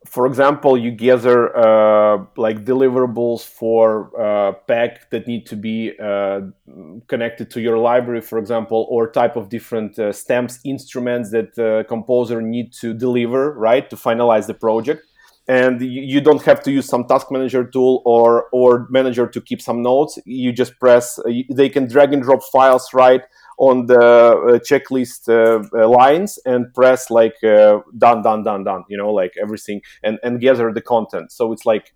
For 0.05 0.27
example, 0.27 0.77
you 0.77 0.91
gather 0.91 1.57
uh, 1.57 2.25
like 2.37 2.65
deliverables 2.65 3.41
for 3.47 4.11
uh, 4.15 4.51
pack 4.67 5.09
that 5.09 5.25
need 5.25 5.47
to 5.47 5.55
be 5.55 5.93
uh, 5.99 6.41
connected 7.07 7.49
to 7.49 7.61
your 7.61 7.79
library, 7.79 8.21
for 8.21 8.37
example, 8.37 8.85
or 8.91 9.09
type 9.09 9.37
of 9.37 9.49
different 9.49 9.97
uh, 9.97 10.13
stems 10.13 10.59
instruments 10.63 11.31
that 11.31 11.57
uh, 11.57 11.83
composer 11.89 12.43
need 12.43 12.73
to 12.73 12.93
deliver, 12.93 13.53
right, 13.53 13.89
to 13.89 13.95
finalize 13.95 14.45
the 14.45 14.53
project 14.53 15.08
and 15.49 15.81
you 15.81 16.21
don't 16.21 16.43
have 16.43 16.61
to 16.61 16.71
use 16.71 16.85
some 16.85 17.05
task 17.05 17.31
manager 17.31 17.63
tool 17.63 18.03
or 18.05 18.47
or 18.51 18.87
manager 18.91 19.25
to 19.25 19.41
keep 19.41 19.61
some 19.61 19.81
notes. 19.81 20.19
You 20.23 20.53
just 20.53 20.79
press 20.79 21.17
uh, 21.17 21.31
they 21.49 21.69
can 21.69 21.87
drag 21.87 22.13
and 22.13 22.21
drop 22.21 22.43
files 22.43 22.93
right 22.93 23.23
on 23.57 23.87
the 23.87 23.99
uh, 23.99 24.59
checklist 24.59 25.27
uh, 25.27 25.67
uh, 25.75 25.89
lines 25.89 26.37
and 26.45 26.71
press 26.75 27.09
like 27.09 27.43
uh, 27.43 27.79
done 27.97 28.21
done 28.21 28.43
done 28.43 28.63
done 28.63 28.83
you 28.89 28.97
know 28.97 29.11
like 29.11 29.33
everything 29.41 29.81
and 30.03 30.19
and 30.23 30.39
gather 30.39 30.71
the 30.71 30.81
content. 30.81 31.31
So 31.31 31.51
it's 31.51 31.65
like 31.65 31.95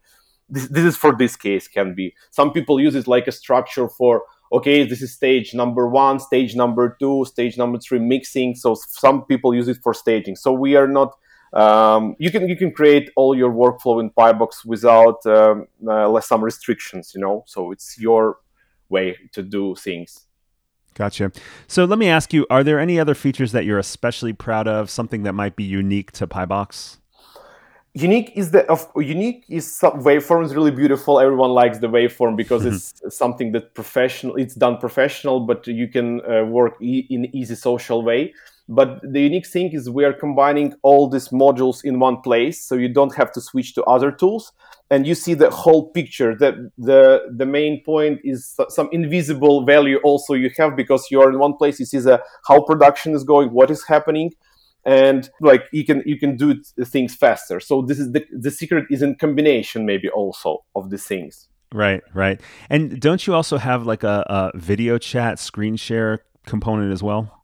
this, 0.50 0.68
this 0.70 0.84
is 0.84 0.98
for 0.98 1.16
this 1.16 1.36
case 1.36 1.68
can 1.68 1.94
be. 1.94 2.16
Some 2.32 2.54
people 2.54 2.80
use 2.80 2.96
it 2.96 3.08
like 3.08 3.28
a 3.28 3.32
structure 3.32 3.88
for 3.88 4.24
okay 4.52 4.84
this 4.84 5.04
is 5.04 5.14
stage 5.14 5.54
number 5.54 5.88
one 5.88 6.20
stage 6.20 6.56
number 6.56 6.98
two 7.00 7.24
stage 7.26 7.56
number 7.56 7.78
three 7.78 8.00
mixing. 8.00 8.56
So 8.56 8.74
some 8.74 9.26
people 9.26 9.54
use 9.54 9.68
it 9.68 9.78
for 9.84 9.94
staging. 9.94 10.38
So 10.38 10.52
we 10.52 10.76
are 10.76 10.88
not 10.88 11.14
um, 11.54 12.16
you 12.18 12.32
can 12.32 12.50
you 12.50 12.56
can 12.56 12.72
create 12.72 13.12
all 13.16 13.36
your 13.36 13.52
workflow 13.52 14.00
in 14.00 14.10
Pibox 14.10 14.66
without 14.66 15.26
um, 15.26 15.68
uh, 15.88 16.20
some 16.20 16.44
restrictions. 16.44 17.12
You 17.14 17.22
know, 17.22 17.44
so 17.48 17.72
it's 17.72 18.00
your 18.00 18.38
way 18.90 19.18
to 19.34 19.44
do 19.44 19.76
things. 19.76 20.26
Gotcha. 20.96 21.32
So 21.68 21.86
let 21.86 22.00
me 22.00 22.08
ask 22.08 22.34
you: 22.34 22.48
Are 22.50 22.64
there 22.64 22.80
any 22.80 23.00
other 23.00 23.14
features 23.14 23.52
that 23.52 23.66
you're 23.66 23.80
especially 23.80 24.34
proud 24.34 24.68
of? 24.68 24.90
Something 24.90 25.24
that 25.24 25.34
might 25.34 25.56
be 25.56 25.64
unique 25.64 26.12
to 26.14 26.28
Pibox? 26.28 26.98
Unique 27.96 28.32
is 28.36 28.50
the 28.50 28.66
of 28.66 28.90
unique 28.96 29.46
is 29.48 29.72
some, 29.72 30.02
waveform 30.02 30.44
is 30.44 30.56
really 30.56 30.72
beautiful. 30.72 31.20
Everyone 31.20 31.52
likes 31.52 31.78
the 31.78 31.88
waveform 31.88 32.36
because 32.36 32.64
mm-hmm. 32.64 33.06
it's 33.06 33.16
something 33.16 33.52
that 33.52 33.76
professional. 33.76 34.36
It's 34.38 34.56
done 34.56 34.78
professional, 34.80 35.42
but 35.42 35.68
you 35.68 35.88
can 35.88 36.20
uh, 36.26 36.46
work 36.46 36.82
e- 36.82 37.06
in 37.12 37.26
easy 37.36 37.54
social 37.54 38.02
way 38.02 38.34
But 38.70 39.02
the 39.04 39.20
unique 39.20 39.46
thing 39.46 39.72
is 39.74 39.90
we 39.90 40.06
are 40.06 40.14
combining 40.14 40.74
all 40.84 41.10
these 41.10 41.30
modules 41.30 41.84
in 41.84 42.00
one 42.00 42.22
place, 42.22 42.64
so 42.64 42.76
you 42.76 42.88
don't 42.88 43.14
have 43.16 43.32
to 43.34 43.42
switch 43.42 43.76
to 43.76 43.84
other 43.84 44.10
tools, 44.10 44.54
and 44.90 45.06
you 45.06 45.16
see 45.16 45.34
the 45.34 45.50
whole 45.50 45.92
picture. 45.92 46.34
The 46.34 46.72
the 46.78 47.24
the 47.36 47.46
main 47.46 47.84
point 47.84 48.22
is 48.24 48.58
some 48.70 48.88
invisible 48.94 49.66
value 49.66 49.98
also 50.04 50.34
you 50.34 50.50
have 50.58 50.78
because 50.78 51.08
you're 51.12 51.30
in 51.30 51.40
one 51.40 51.58
place. 51.58 51.78
You 51.80 51.86
see 51.86 52.00
the 52.00 52.24
how 52.48 52.62
production 52.62 53.14
is 53.14 53.26
going, 53.26 53.50
what 53.50 53.70
is 53.70 53.84
happening, 53.86 54.32
and 54.86 55.30
like 55.42 55.64
you 55.74 55.84
can 55.84 56.02
you 56.06 56.18
can 56.18 56.38
do 56.38 56.56
things 56.86 57.14
faster. 57.14 57.60
So 57.60 57.82
this 57.82 58.00
is 58.00 58.14
the 58.14 58.26
the 58.32 58.52
secret 58.52 58.86
is 58.90 59.02
in 59.02 59.16
combination 59.16 59.86
maybe 59.86 60.08
also 60.08 60.64
of 60.74 60.90
these 60.90 61.06
things. 61.06 61.50
Right, 61.74 62.02
right. 62.14 62.40
And 62.70 63.00
don't 63.02 63.26
you 63.26 63.34
also 63.34 63.58
have 63.58 63.86
like 63.86 64.04
a, 64.04 64.24
a 64.28 64.58
video 64.58 64.98
chat 65.00 65.40
screen 65.40 65.76
share 65.76 66.24
component 66.46 66.94
as 66.94 67.02
well? 67.02 67.43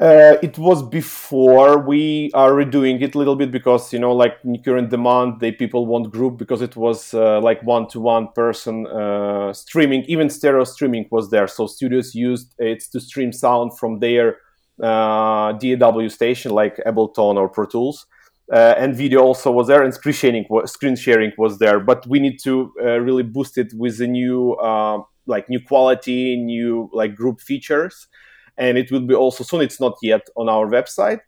Uh, 0.00 0.38
it 0.42 0.56
was 0.56 0.82
before 0.82 1.78
we 1.78 2.30
are 2.32 2.52
redoing 2.52 3.02
it 3.02 3.14
a 3.14 3.18
little 3.18 3.36
bit 3.36 3.50
because 3.50 3.92
you 3.92 3.98
know 3.98 4.12
like 4.12 4.38
current 4.64 4.88
demand 4.88 5.38
they 5.40 5.52
people 5.52 5.84
want 5.84 6.10
group 6.10 6.38
because 6.38 6.62
it 6.62 6.74
was 6.74 7.12
uh, 7.12 7.38
like 7.42 7.62
one 7.64 7.86
to 7.86 8.00
one 8.00 8.26
person 8.34 8.86
uh, 8.86 9.52
streaming. 9.52 10.02
Even 10.04 10.30
stereo 10.30 10.64
streaming 10.64 11.06
was 11.10 11.28
there. 11.30 11.46
So 11.46 11.66
studios 11.66 12.14
used 12.14 12.54
it 12.58 12.82
to 12.92 12.98
stream 12.98 13.30
sound 13.30 13.78
from 13.78 13.98
their 13.98 14.38
uh, 14.82 15.52
DAW 15.52 16.08
station 16.08 16.52
like 16.52 16.78
Ableton 16.86 17.36
or 17.36 17.50
Pro 17.50 17.66
Tools. 17.66 18.06
Uh, 18.50 18.74
and 18.78 18.96
video 18.96 19.20
also 19.20 19.52
was 19.52 19.68
there 19.68 19.82
and 19.82 19.92
screen 19.92 20.14
sharing 20.14 20.46
screen 20.64 20.96
sharing 20.96 21.32
was 21.36 21.58
there. 21.58 21.78
But 21.78 22.06
we 22.06 22.20
need 22.20 22.38
to 22.44 22.72
uh, 22.82 23.00
really 23.00 23.22
boost 23.22 23.58
it 23.58 23.74
with 23.74 23.98
the 23.98 24.06
new 24.06 24.56
like 25.26 25.50
new 25.50 25.60
quality 25.60 26.36
new 26.36 26.88
like 26.94 27.14
group 27.14 27.42
features 27.42 28.08
and 28.60 28.78
it 28.78 28.92
will 28.92 29.00
be 29.00 29.14
also 29.14 29.42
soon. 29.42 29.62
It's 29.62 29.80
not 29.80 29.96
yet 30.02 30.28
on 30.36 30.48
our 30.48 30.66
website. 30.66 31.20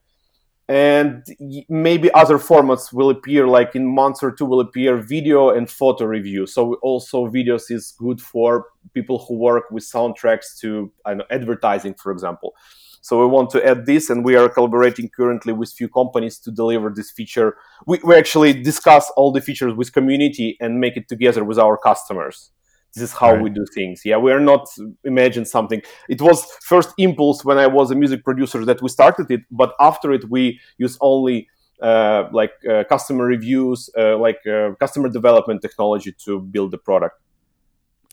And 0.69 1.25
maybe 1.69 2.13
other 2.13 2.39
formats 2.39 2.93
will 2.93 3.11
appear, 3.11 3.49
like 3.49 3.75
in 3.75 3.85
months 3.87 4.23
or 4.23 4.31
two, 4.31 4.45
will 4.45 4.61
appear 4.61 4.97
video 4.97 5.51
and 5.51 5.69
photo 5.69 6.05
review. 6.05 6.47
So 6.47 6.75
also 6.83 7.27
videos 7.27 7.71
is 7.71 7.95
good 7.99 8.21
for 8.21 8.67
people 8.95 9.19
who 9.19 9.39
work 9.39 9.71
with 9.71 9.83
soundtracks 9.83 10.59
to 10.61 10.93
know, 11.07 11.25
advertising, 11.31 11.95
for 11.95 12.13
example. 12.13 12.55
So 13.01 13.19
we 13.21 13.27
want 13.27 13.51
to 13.51 13.67
add 13.67 13.87
this, 13.87 14.09
and 14.09 14.25
we 14.25 14.37
are 14.37 14.49
collaborating 14.49 15.09
currently 15.09 15.53
with 15.53 15.73
few 15.73 15.89
companies 15.89 16.39
to 16.39 16.53
deliver 16.53 16.91
this 16.91 17.11
feature. 17.11 17.57
We, 17.85 17.99
we 18.05 18.15
actually 18.15 18.53
discuss 18.63 19.11
all 19.17 19.33
the 19.33 19.41
features 19.41 19.75
with 19.75 19.93
community 19.93 20.57
and 20.61 20.79
make 20.79 20.97
it 20.97 21.09
together 21.09 21.43
with 21.43 21.59
our 21.59 21.77
customers 21.77 22.53
this 22.95 23.03
is 23.03 23.13
how 23.13 23.33
right. 23.33 23.43
we 23.43 23.51
do 23.51 23.65
things 23.75 24.03
yeah 24.05 24.17
we 24.17 24.33
are 24.33 24.41
not 24.41 24.69
imagine 25.05 25.45
something 25.45 25.83
it 26.09 26.21
was 26.21 26.45
first 26.63 26.91
impulse 26.99 27.45
when 27.45 27.59
i 27.59 27.67
was 27.67 27.91
a 27.91 27.95
music 27.95 28.25
producer 28.25 28.65
that 28.65 28.81
we 28.83 28.89
started 28.89 29.31
it 29.31 29.41
but 29.51 29.75
after 29.81 30.13
it 30.13 30.29
we 30.31 30.61
use 30.79 30.97
only 31.01 31.49
uh, 31.83 32.29
like 32.33 32.53
uh, 32.71 32.85
customer 32.85 33.25
reviews 33.25 33.91
uh, 33.99 34.17
like 34.17 34.39
uh, 34.47 34.71
customer 34.79 35.09
development 35.09 35.61
technology 35.61 36.13
to 36.13 36.39
build 36.39 36.71
the 36.71 36.79
product 36.79 37.19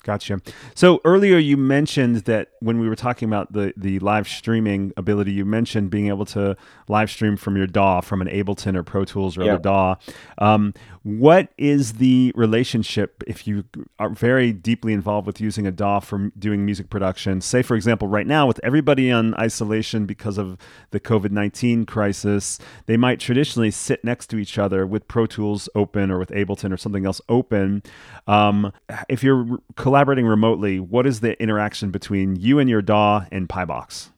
Gotcha. 0.04 0.40
So 0.76 1.02
earlier 1.04 1.38
you 1.38 1.58
mentioned 1.58 2.18
that 2.20 2.50
when 2.62 2.80
we 2.80 2.88
were 2.88 2.96
talking 2.96 3.28
about 3.28 3.52
the 3.52 3.74
the 3.76 4.00
live 4.00 4.28
streaming 4.28 4.94
ability, 4.96 5.34
you 5.34 5.46
mentioned 5.46 5.90
being 5.90 6.08
able 6.08 6.26
to 6.28 6.56
live 6.88 7.12
stream 7.12 7.36
from 7.36 7.58
your 7.58 7.68
DAW, 7.68 8.02
from 8.02 8.22
an 8.22 8.28
Ableton 8.28 8.76
or 8.76 8.84
Pro 8.84 9.04
Tools 9.04 9.38
or 9.38 9.44
yeah. 9.44 9.54
other 9.54 9.62
DAW. 9.62 9.96
Um, 10.38 10.74
what 11.04 11.50
is 11.58 11.94
the 11.94 12.32
relationship 12.36 13.24
if 13.26 13.48
you 13.48 13.64
are 14.00 14.10
very 14.10 14.52
deeply 14.52 14.94
involved 14.94 15.26
with 15.26 15.40
using 15.40 15.66
a 15.66 15.72
DAW 15.72 16.00
for 16.00 16.32
doing 16.38 16.66
music 16.66 16.90
production? 16.90 17.42
Say, 17.42 17.62
for 17.62 17.76
example, 17.76 18.08
right 18.08 18.28
now 18.28 18.46
with 18.48 18.60
everybody 18.64 19.12
on 19.12 19.34
isolation 19.36 20.06
because 20.06 20.38
of 20.38 20.58
the 20.92 21.00
COVID 21.00 21.32
nineteen 21.32 21.86
crisis, 21.86 22.60
they 22.86 22.98
might 22.98 23.20
traditionally 23.20 23.72
sit 23.72 24.04
next 24.04 24.28
to 24.28 24.38
each 24.38 24.58
other 24.58 24.86
with 24.86 25.08
Pro 25.08 25.26
Tools 25.26 25.70
open 25.76 26.12
or 26.12 26.20
with 26.20 26.30
Ableton 26.30 26.74
or 26.74 26.78
something 26.78 27.06
else 27.06 27.22
open. 27.30 27.82
Um, 28.28 28.74
if 29.08 29.24
you're 29.24 29.60
collaborating 29.76 30.26
remotely, 30.26 30.80
what 30.80 31.08
is 31.08 31.22
the 31.22 31.42
interaction 31.42 31.92
between 31.92 32.36
you 32.36 32.60
and 32.60 32.70
your 32.70 32.82
DAW 32.82 33.26
and 33.32 33.48
Pibox? 33.48 34.10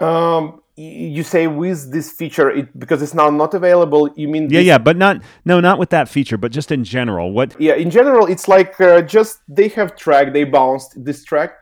Um, 0.00 0.62
you 0.78 1.24
say 1.24 1.48
with 1.48 1.90
this 1.92 2.10
feature, 2.10 2.50
it 2.50 2.78
because 2.78 3.02
it's 3.02 3.14
now 3.14 3.30
not 3.30 3.52
available. 3.52 4.08
You 4.14 4.28
mean 4.28 4.48
yeah, 4.48 4.60
yeah, 4.60 4.78
but 4.78 4.96
not 4.96 5.20
no, 5.44 5.58
not 5.60 5.78
with 5.78 5.90
that 5.90 6.08
feature, 6.08 6.38
but 6.38 6.52
just 6.52 6.70
in 6.70 6.84
general. 6.84 7.32
What? 7.32 7.60
Yeah, 7.60 7.74
in 7.74 7.90
general, 7.90 8.26
it's 8.26 8.46
like 8.46 8.80
uh, 8.80 9.02
just 9.02 9.40
they 9.48 9.68
have 9.68 9.96
track, 9.96 10.32
they 10.32 10.44
bounced 10.44 11.04
this 11.04 11.24
track, 11.24 11.54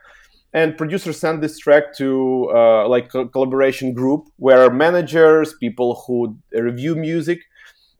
and 0.53 0.77
producers 0.77 1.19
send 1.19 1.41
this 1.41 1.57
track 1.57 1.95
to 1.97 2.51
uh, 2.53 2.87
like 2.87 3.13
a 3.15 3.27
collaboration 3.27 3.93
group 3.93 4.29
where 4.37 4.69
managers, 4.69 5.55
people 5.59 6.03
who 6.05 6.37
review 6.53 6.95
music, 6.95 7.39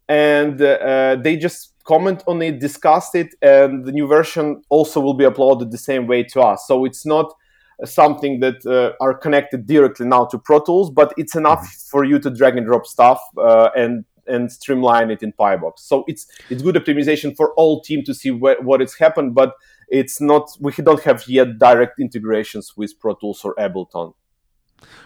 and 0.08 0.62
uh, 0.62 1.18
they 1.20 1.36
just 1.36 1.74
comment 1.84 2.24
on 2.28 2.44
it, 2.44 2.60
discuss 2.60 3.16
it, 3.16 3.34
and 3.42 3.86
the 3.86 3.92
new 3.92 4.06
version 4.06 4.62
also 4.70 5.00
will 5.00 5.16
be 5.16 5.26
uploaded 5.26 5.72
the 5.72 5.78
same 5.80 6.06
way 6.06 6.22
to 6.22 6.42
us. 6.42 6.68
So 6.68 6.86
it's 6.86 7.08
not 7.08 7.34
something 7.86 8.40
that 8.40 8.66
uh, 8.66 8.94
are 9.04 9.14
connected 9.14 9.68
directly 9.68 10.06
now 10.06 10.26
to 10.26 10.38
Pro 10.38 10.60
Tools, 10.60 10.90
but 10.90 11.14
it's 11.18 11.36
enough 11.36 11.60
mm-hmm. 11.60 11.90
for 11.90 12.04
you 12.04 12.20
to 12.20 12.30
drag 12.30 12.58
and 12.58 12.66
drop 12.66 12.86
stuff 12.86 13.22
uh, 13.38 13.70
and 13.76 14.06
and 14.28 14.52
streamline 14.52 15.10
it 15.10 15.24
in 15.24 15.32
Pibox. 15.32 15.80
So 15.80 16.04
it's 16.08 16.28
it's 16.50 16.62
good 16.62 16.76
optimization 16.76 17.36
for 17.36 17.54
all 17.54 17.82
team 17.82 18.04
to 18.06 18.14
see 18.14 18.30
wh- 18.30 18.62
what 18.64 18.82
has 18.82 18.96
happened, 18.96 19.36
but 19.36 19.54
it's 19.90 20.20
not 20.20 20.50
we 20.60 20.72
don't 20.74 21.02
have 21.04 21.28
yet 21.28 21.58
direct 21.60 22.00
integrations 22.00 22.76
with 22.76 23.00
Pro 23.00 23.16
Tools 23.16 23.42
or 23.44 23.56
Ableton. 23.56 24.14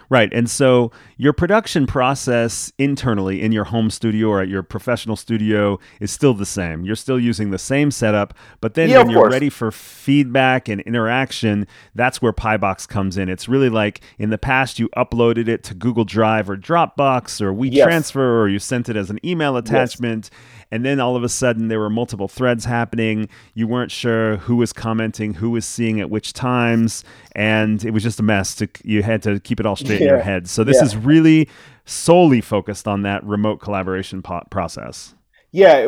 Right. 0.08 0.32
And 0.32 0.50
so 0.50 0.92
your 1.16 1.32
production 1.32 1.86
process 1.86 2.70
internally 2.78 3.40
in 3.40 3.50
your 3.50 3.64
home 3.64 3.88
studio 3.88 4.28
or 4.28 4.42
at 4.42 4.48
your 4.48 4.62
professional 4.62 5.16
studio 5.16 5.78
is 6.00 6.10
still 6.10 6.34
the 6.34 6.44
same. 6.44 6.84
You're 6.84 6.96
still 6.96 7.18
using 7.18 7.50
the 7.50 7.58
same 7.58 7.90
setup, 7.90 8.34
but 8.60 8.74
then 8.74 8.90
yeah, 8.90 8.98
when 8.98 9.08
you're 9.08 9.22
course. 9.22 9.32
ready 9.32 9.48
for 9.48 9.70
feedback 9.70 10.68
and 10.68 10.82
interaction, 10.82 11.66
that's 11.94 12.20
where 12.20 12.32
Pibox 12.32 12.86
comes 12.86 13.16
in. 13.16 13.30
It's 13.30 13.48
really 13.48 13.70
like 13.70 14.02
in 14.18 14.28
the 14.28 14.38
past 14.38 14.78
you 14.78 14.90
uploaded 14.90 15.48
it 15.48 15.62
to 15.64 15.74
Google 15.74 16.04
Drive 16.04 16.50
or 16.50 16.58
Dropbox 16.58 17.40
or 17.40 17.52
WeTransfer 17.52 17.72
yes. 17.72 18.16
or 18.16 18.48
you 18.48 18.58
sent 18.58 18.90
it 18.90 18.96
as 18.96 19.08
an 19.08 19.18
email 19.24 19.56
attachment. 19.56 20.28
Yes 20.30 20.38
and 20.72 20.86
then 20.86 20.98
all 20.98 21.14
of 21.14 21.22
a 21.22 21.28
sudden 21.28 21.68
there 21.68 21.78
were 21.78 21.90
multiple 21.90 22.26
threads 22.26 22.64
happening 22.64 23.28
you 23.54 23.68
weren't 23.68 23.92
sure 23.92 24.38
who 24.38 24.56
was 24.56 24.72
commenting 24.72 25.34
who 25.34 25.50
was 25.50 25.64
seeing 25.64 26.00
at 26.00 26.10
which 26.10 26.32
times 26.32 27.04
and 27.36 27.84
it 27.84 27.90
was 27.90 28.02
just 28.02 28.18
a 28.18 28.22
mess 28.22 28.56
to, 28.56 28.68
you 28.82 29.02
had 29.02 29.22
to 29.22 29.38
keep 29.38 29.60
it 29.62 29.66
all 29.66 29.76
straight 29.76 30.00
yeah. 30.00 30.06
in 30.08 30.14
your 30.14 30.22
head 30.22 30.48
so 30.48 30.64
this 30.64 30.76
yeah. 30.76 30.84
is 30.84 30.96
really 30.96 31.48
solely 31.84 32.40
focused 32.40 32.86
on 32.86 33.02
that 33.02 33.22
remote 33.24 33.60
collaboration 33.60 34.22
po- 34.22 34.46
process 34.50 35.14
yeah 35.52 35.86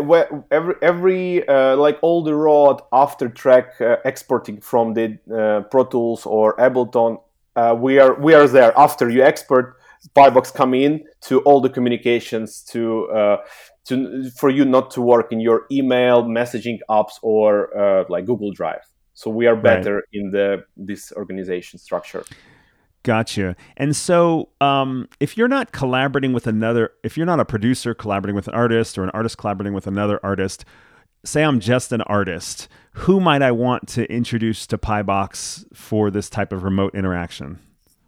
every 0.51 0.75
every 0.83 1.49
uh, 1.49 1.77
like 1.77 1.99
all 2.03 2.23
the 2.23 2.35
raw 2.35 2.77
after 2.93 3.29
track 3.29 3.81
uh, 3.81 3.97
exporting 4.05 4.61
from 4.61 4.95
the 4.95 5.19
uh, 5.35 5.63
pro 5.71 5.85
tools 5.85 6.27
or 6.27 6.57
ableton 6.57 7.19
uh, 7.57 7.75
we 7.79 7.99
are 7.99 8.15
we 8.21 8.35
are 8.35 8.49
there 8.49 8.73
after 8.79 9.09
you 9.11 9.23
export 9.23 9.77
Pibox 10.15 10.53
come 10.53 10.75
in 10.75 11.05
to 11.23 11.41
all 11.41 11.61
the 11.61 11.71
communications 11.71 12.63
to 12.63 13.07
uh, 13.07 13.37
to 13.87 14.31
for 14.31 14.51
you 14.51 14.65
not 14.65 14.91
to 14.93 15.01
work 15.01 15.33
in 15.33 15.41
your 15.41 15.67
email 15.71 16.25
messaging 16.25 16.79
apps 16.91 17.15
or 17.23 17.77
uh, 17.77 18.05
like 18.09 18.27
Google 18.27 18.53
Drive. 18.53 18.83
So 19.15 19.31
we 19.31 19.47
are 19.47 19.57
better 19.57 19.97
right. 19.97 20.05
in 20.13 20.31
the 20.31 20.65
this 20.77 21.13
organization 21.13 21.79
structure. 21.79 22.25
Gotcha. 23.05 23.55
And 23.77 23.95
so, 23.95 24.49
um, 24.63 25.09
if 25.21 25.37
you're 25.37 25.47
not 25.47 25.73
collaborating 25.73 26.33
with 26.33 26.47
another, 26.47 26.91
if 27.05 27.19
you're 27.19 27.27
not 27.27 27.39
a 27.39 27.45
producer 27.45 27.93
collaborating 27.95 28.35
with 28.35 28.49
an 28.49 28.55
artist 28.55 28.97
or 28.97 29.05
an 29.05 29.11
artist 29.11 29.37
collaborating 29.37 29.75
with 29.75 29.87
another 29.87 30.19
artist, 30.25 30.65
say 31.23 31.43
I'm 31.45 31.61
just 31.61 31.93
an 31.93 32.01
artist, 32.03 32.67
who 32.93 33.21
might 33.21 33.43
I 33.43 33.53
want 33.53 33.89
to 33.89 34.11
introduce 34.11 34.67
to 34.69 34.79
Pibox 34.79 35.67
for 35.77 36.11
this 36.11 36.31
type 36.31 36.51
of 36.51 36.65
remote 36.65 36.95
interaction? 36.95 37.59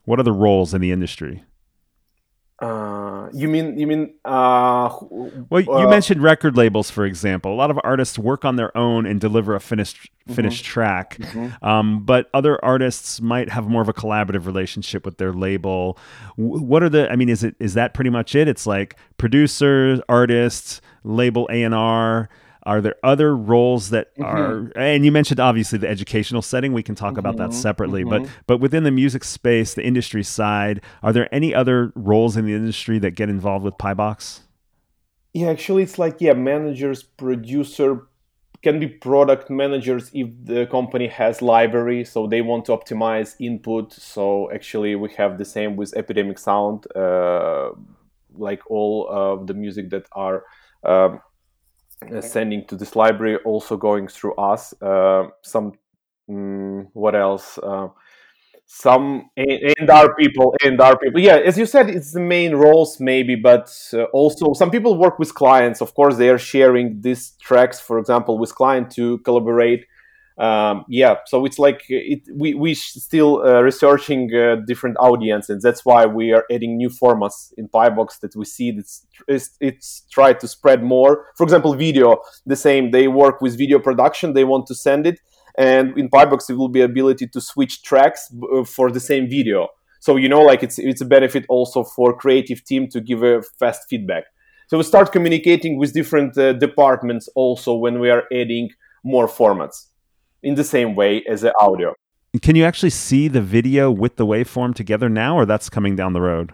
What 0.06 0.18
are 0.18 0.24
the 0.24 0.32
roles 0.32 0.72
in 0.72 0.80
the 0.80 0.92
industry? 0.92 1.44
Uh, 2.58 3.28
you 3.34 3.48
mean 3.48 3.78
you 3.78 3.86
mean 3.86 4.14
uh, 4.24 4.88
well 5.50 5.60
you 5.60 5.70
uh, 5.70 5.90
mentioned 5.90 6.22
record 6.22 6.56
labels 6.56 6.90
for 6.90 7.04
example 7.04 7.52
a 7.52 7.54
lot 7.54 7.70
of 7.70 7.78
artists 7.84 8.18
work 8.18 8.46
on 8.46 8.56
their 8.56 8.74
own 8.74 9.04
and 9.04 9.20
deliver 9.20 9.54
a 9.54 9.60
finished 9.60 9.98
mm-hmm. 9.98 10.32
finished 10.32 10.64
mm-hmm. 10.64 10.72
track 10.72 11.18
mm-hmm. 11.18 11.62
Um, 11.62 12.02
but 12.02 12.30
other 12.32 12.62
artists 12.64 13.20
might 13.20 13.50
have 13.50 13.68
more 13.68 13.82
of 13.82 13.90
a 13.90 13.92
collaborative 13.92 14.46
relationship 14.46 15.04
with 15.04 15.18
their 15.18 15.34
label 15.34 15.98
what 16.36 16.82
are 16.82 16.88
the 16.88 17.12
i 17.12 17.16
mean 17.16 17.28
is 17.28 17.44
it 17.44 17.56
is 17.60 17.74
that 17.74 17.92
pretty 17.92 18.08
much 18.08 18.34
it 18.34 18.48
it's 18.48 18.66
like 18.66 18.96
producers 19.18 20.00
artists 20.08 20.80
label 21.04 21.46
a&r 21.52 22.30
are 22.66 22.80
there 22.80 22.96
other 23.02 23.34
roles 23.34 23.90
that 23.90 24.14
mm-hmm. 24.16 24.24
are 24.24 24.72
and 24.76 25.04
you 25.04 25.12
mentioned 25.12 25.40
obviously 25.40 25.78
the 25.78 25.88
educational 25.88 26.42
setting 26.42 26.72
we 26.72 26.82
can 26.82 26.94
talk 26.94 27.10
mm-hmm. 27.10 27.20
about 27.20 27.36
that 27.36 27.50
mm-hmm. 27.50 27.60
separately 27.60 28.02
mm-hmm. 28.02 28.24
but 28.24 28.30
but 28.46 28.58
within 28.58 28.82
the 28.82 28.90
music 28.90 29.24
space 29.24 29.74
the 29.74 29.84
industry 29.84 30.22
side 30.22 30.82
are 31.02 31.12
there 31.12 31.32
any 31.32 31.54
other 31.54 31.92
roles 31.94 32.36
in 32.36 32.44
the 32.44 32.52
industry 32.52 32.98
that 32.98 33.12
get 33.12 33.28
involved 33.28 33.64
with 33.64 33.74
Pibox 33.78 34.40
yeah 35.32 35.48
actually 35.48 35.82
it's 35.82 35.98
like 35.98 36.16
yeah 36.20 36.34
managers 36.34 37.02
producer 37.02 38.06
can 38.62 38.80
be 38.80 38.88
product 38.88 39.48
managers 39.48 40.10
if 40.12 40.28
the 40.42 40.66
company 40.66 41.06
has 41.06 41.40
library 41.40 42.04
so 42.04 42.26
they 42.26 42.42
want 42.42 42.64
to 42.64 42.72
optimize 42.72 43.36
input 43.38 43.92
so 43.92 44.50
actually 44.52 44.96
we 44.96 45.08
have 45.12 45.38
the 45.38 45.44
same 45.44 45.76
with 45.76 45.96
epidemic 45.96 46.38
sound 46.38 46.84
uh, 46.96 47.70
like 48.34 48.60
all 48.68 49.06
of 49.08 49.46
the 49.46 49.54
music 49.54 49.90
that 49.90 50.06
are 50.12 50.42
um, 50.82 51.20
sending 52.20 52.66
to 52.66 52.76
this 52.76 52.94
library 52.94 53.36
also 53.44 53.76
going 53.76 54.06
through 54.08 54.34
us 54.34 54.74
uh, 54.82 55.24
some 55.42 55.72
mm, 56.30 56.86
what 56.92 57.14
else 57.14 57.58
uh, 57.62 57.88
some 58.66 59.30
and 59.36 59.90
our 59.90 60.14
people 60.16 60.54
and 60.62 60.80
our 60.80 60.98
people. 60.98 61.20
Yeah 61.20 61.36
as 61.36 61.56
you 61.56 61.66
said 61.66 61.88
it's 61.88 62.12
the 62.12 62.20
main 62.20 62.54
roles 62.54 63.00
maybe 63.00 63.36
but 63.36 63.72
uh, 63.94 64.04
also 64.12 64.52
some 64.52 64.70
people 64.70 64.98
work 64.98 65.18
with 65.18 65.34
clients. 65.34 65.80
Of 65.80 65.94
course 65.94 66.16
they 66.16 66.28
are 66.28 66.38
sharing 66.38 67.00
these 67.00 67.32
tracks 67.40 67.80
for 67.80 67.98
example 67.98 68.38
with 68.38 68.54
client 68.54 68.90
to 68.92 69.18
collaborate 69.18 69.86
um, 70.38 70.84
yeah 70.88 71.16
so 71.26 71.46
it's 71.46 71.58
like 71.58 71.82
it, 71.88 72.22
we 72.34 72.52
we 72.54 72.74
still 72.74 73.42
uh, 73.42 73.62
researching 73.62 74.30
uh, 74.34 74.56
different 74.66 74.96
audiences 74.98 75.50
and 75.50 75.62
that's 75.62 75.84
why 75.84 76.04
we 76.04 76.32
are 76.32 76.44
adding 76.50 76.76
new 76.76 76.90
formats 76.90 77.52
in 77.56 77.68
pibox 77.68 78.20
that 78.20 78.36
we 78.36 78.44
see 78.44 78.70
that's 78.70 79.06
it's, 79.28 79.56
it's 79.60 80.02
tried 80.10 80.38
to 80.38 80.46
spread 80.46 80.82
more 80.82 81.26
for 81.36 81.44
example 81.44 81.74
video 81.74 82.18
the 82.44 82.56
same 82.56 82.90
they 82.90 83.08
work 83.08 83.40
with 83.40 83.56
video 83.56 83.78
production 83.78 84.34
they 84.34 84.44
want 84.44 84.66
to 84.66 84.74
send 84.74 85.06
it 85.06 85.20
and 85.56 85.96
in 85.98 86.08
Pibox 86.08 86.50
it 86.50 86.54
will 86.54 86.68
be 86.68 86.80
ability 86.82 87.26
to 87.28 87.40
switch 87.40 87.82
tracks 87.82 88.32
uh, 88.54 88.64
for 88.64 88.90
the 88.90 89.00
same 89.00 89.28
video. 89.28 89.68
So 90.00 90.16
you 90.16 90.28
know, 90.28 90.42
like 90.42 90.62
it's 90.62 90.78
it's 90.78 91.00
a 91.00 91.04
benefit 91.04 91.46
also 91.48 91.82
for 91.82 92.16
creative 92.16 92.64
team 92.64 92.88
to 92.88 93.00
give 93.00 93.22
a 93.22 93.42
fast 93.58 93.88
feedback. 93.88 94.24
So 94.68 94.76
we 94.76 94.84
start 94.84 95.12
communicating 95.12 95.78
with 95.78 95.94
different 95.94 96.36
uh, 96.36 96.52
departments 96.52 97.28
also 97.34 97.74
when 97.74 98.00
we 98.00 98.10
are 98.10 98.24
adding 98.32 98.70
more 99.04 99.28
formats 99.28 99.86
in 100.46 100.54
the 100.54 100.64
same 100.64 100.94
way 100.94 101.12
as 101.28 101.40
the 101.40 101.52
audio. 101.58 101.92
Can 102.40 102.54
you 102.54 102.64
actually 102.64 102.90
see 102.90 103.28
the 103.28 103.40
video 103.40 103.90
with 103.90 104.16
the 104.16 104.26
waveform 104.26 104.74
together 104.74 105.08
now, 105.08 105.36
or 105.38 105.44
that's 105.46 105.68
coming 105.68 105.96
down 105.96 106.12
the 106.12 106.20
road? 106.20 106.52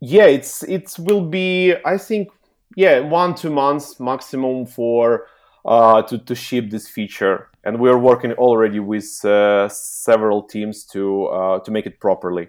Yeah, 0.00 0.26
it's 0.26 0.62
it 0.62 0.94
will 0.98 1.24
be 1.40 1.74
I 1.84 1.98
think 1.98 2.28
yeah 2.76 3.00
one 3.00 3.34
two 3.34 3.50
months 3.50 3.98
maximum 3.98 4.66
for 4.66 5.26
uh, 5.64 6.02
to 6.02 6.18
to 6.18 6.34
ship 6.34 6.70
this 6.70 6.88
feature 6.88 7.48
and 7.64 7.80
we 7.80 7.88
are 7.90 7.98
working 7.98 8.32
already 8.32 8.80
with 8.80 9.24
uh, 9.24 9.68
several 9.68 10.42
teams 10.42 10.84
to 10.84 11.26
uh, 11.26 11.58
to 11.60 11.70
make 11.70 11.86
it 11.86 12.00
properly. 12.00 12.48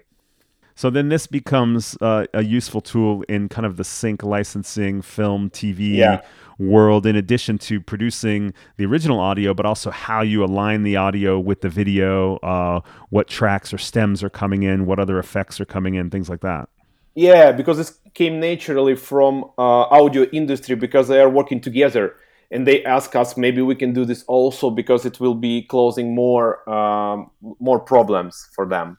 So 0.80 0.88
then 0.88 1.10
this 1.10 1.26
becomes 1.26 1.94
uh, 2.00 2.24
a 2.32 2.42
useful 2.42 2.80
tool 2.80 3.22
in 3.28 3.50
kind 3.50 3.66
of 3.66 3.76
the 3.76 3.84
sync 3.84 4.22
licensing, 4.22 5.02
film, 5.02 5.50
TV 5.50 5.96
yeah. 5.96 6.22
world, 6.58 7.04
in 7.04 7.16
addition 7.16 7.58
to 7.58 7.82
producing 7.82 8.54
the 8.78 8.86
original 8.86 9.20
audio, 9.20 9.52
but 9.52 9.66
also 9.66 9.90
how 9.90 10.22
you 10.22 10.42
align 10.42 10.82
the 10.82 10.96
audio 10.96 11.38
with 11.38 11.60
the 11.60 11.68
video, 11.68 12.36
uh, 12.36 12.80
what 13.10 13.28
tracks 13.28 13.74
or 13.74 13.76
stems 13.76 14.22
are 14.22 14.30
coming 14.30 14.62
in, 14.62 14.86
what 14.86 14.98
other 14.98 15.18
effects 15.18 15.60
are 15.60 15.66
coming 15.66 15.96
in, 15.96 16.08
things 16.08 16.30
like 16.30 16.40
that. 16.40 16.70
Yeah, 17.14 17.52
because 17.52 17.76
this 17.76 17.98
came 18.14 18.40
naturally 18.40 18.96
from 18.96 19.44
uh, 19.58 19.82
audio 19.92 20.22
industry 20.32 20.76
because 20.76 21.08
they 21.08 21.20
are 21.20 21.28
working 21.28 21.60
together 21.60 22.16
and 22.50 22.66
they 22.66 22.82
ask 22.86 23.14
us 23.14 23.36
maybe 23.36 23.60
we 23.60 23.74
can 23.74 23.92
do 23.92 24.06
this 24.06 24.24
also 24.28 24.70
because 24.70 25.04
it 25.04 25.20
will 25.20 25.34
be 25.34 25.60
closing 25.60 26.14
more 26.14 26.66
um, 26.70 27.30
more 27.60 27.78
problems 27.78 28.48
for 28.54 28.64
them 28.64 28.96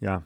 yeah. 0.00 0.20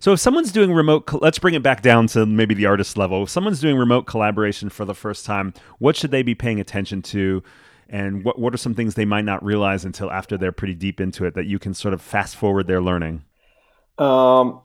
So 0.00 0.12
if 0.12 0.20
someone's 0.20 0.52
doing 0.52 0.72
remote 0.72 1.10
let's 1.22 1.38
bring 1.38 1.54
it 1.54 1.62
back 1.62 1.82
down 1.82 2.06
to 2.08 2.26
maybe 2.26 2.54
the 2.54 2.66
artist 2.66 2.96
level. 2.96 3.22
If 3.24 3.30
someone's 3.30 3.60
doing 3.60 3.76
remote 3.76 4.06
collaboration 4.06 4.68
for 4.68 4.84
the 4.84 4.94
first 4.94 5.24
time 5.24 5.54
what 5.78 5.96
should 5.96 6.10
they 6.10 6.22
be 6.22 6.34
paying 6.34 6.60
attention 6.60 7.02
to? 7.02 7.42
And 7.88 8.24
what, 8.24 8.38
what 8.38 8.52
are 8.52 8.58
some 8.58 8.74
things 8.74 8.94
they 8.94 9.04
might 9.04 9.24
not 9.24 9.44
realize 9.44 9.84
until 9.84 10.10
after 10.10 10.36
they're 10.36 10.52
pretty 10.52 10.74
deep 10.74 11.00
into 11.00 11.24
it 11.24 11.34
that 11.34 11.46
you 11.46 11.58
can 11.58 11.72
sort 11.72 11.94
of 11.94 12.02
fast 12.02 12.34
forward 12.36 12.66
their 12.66 12.82
learning? 12.82 13.24
Um, 13.98 14.60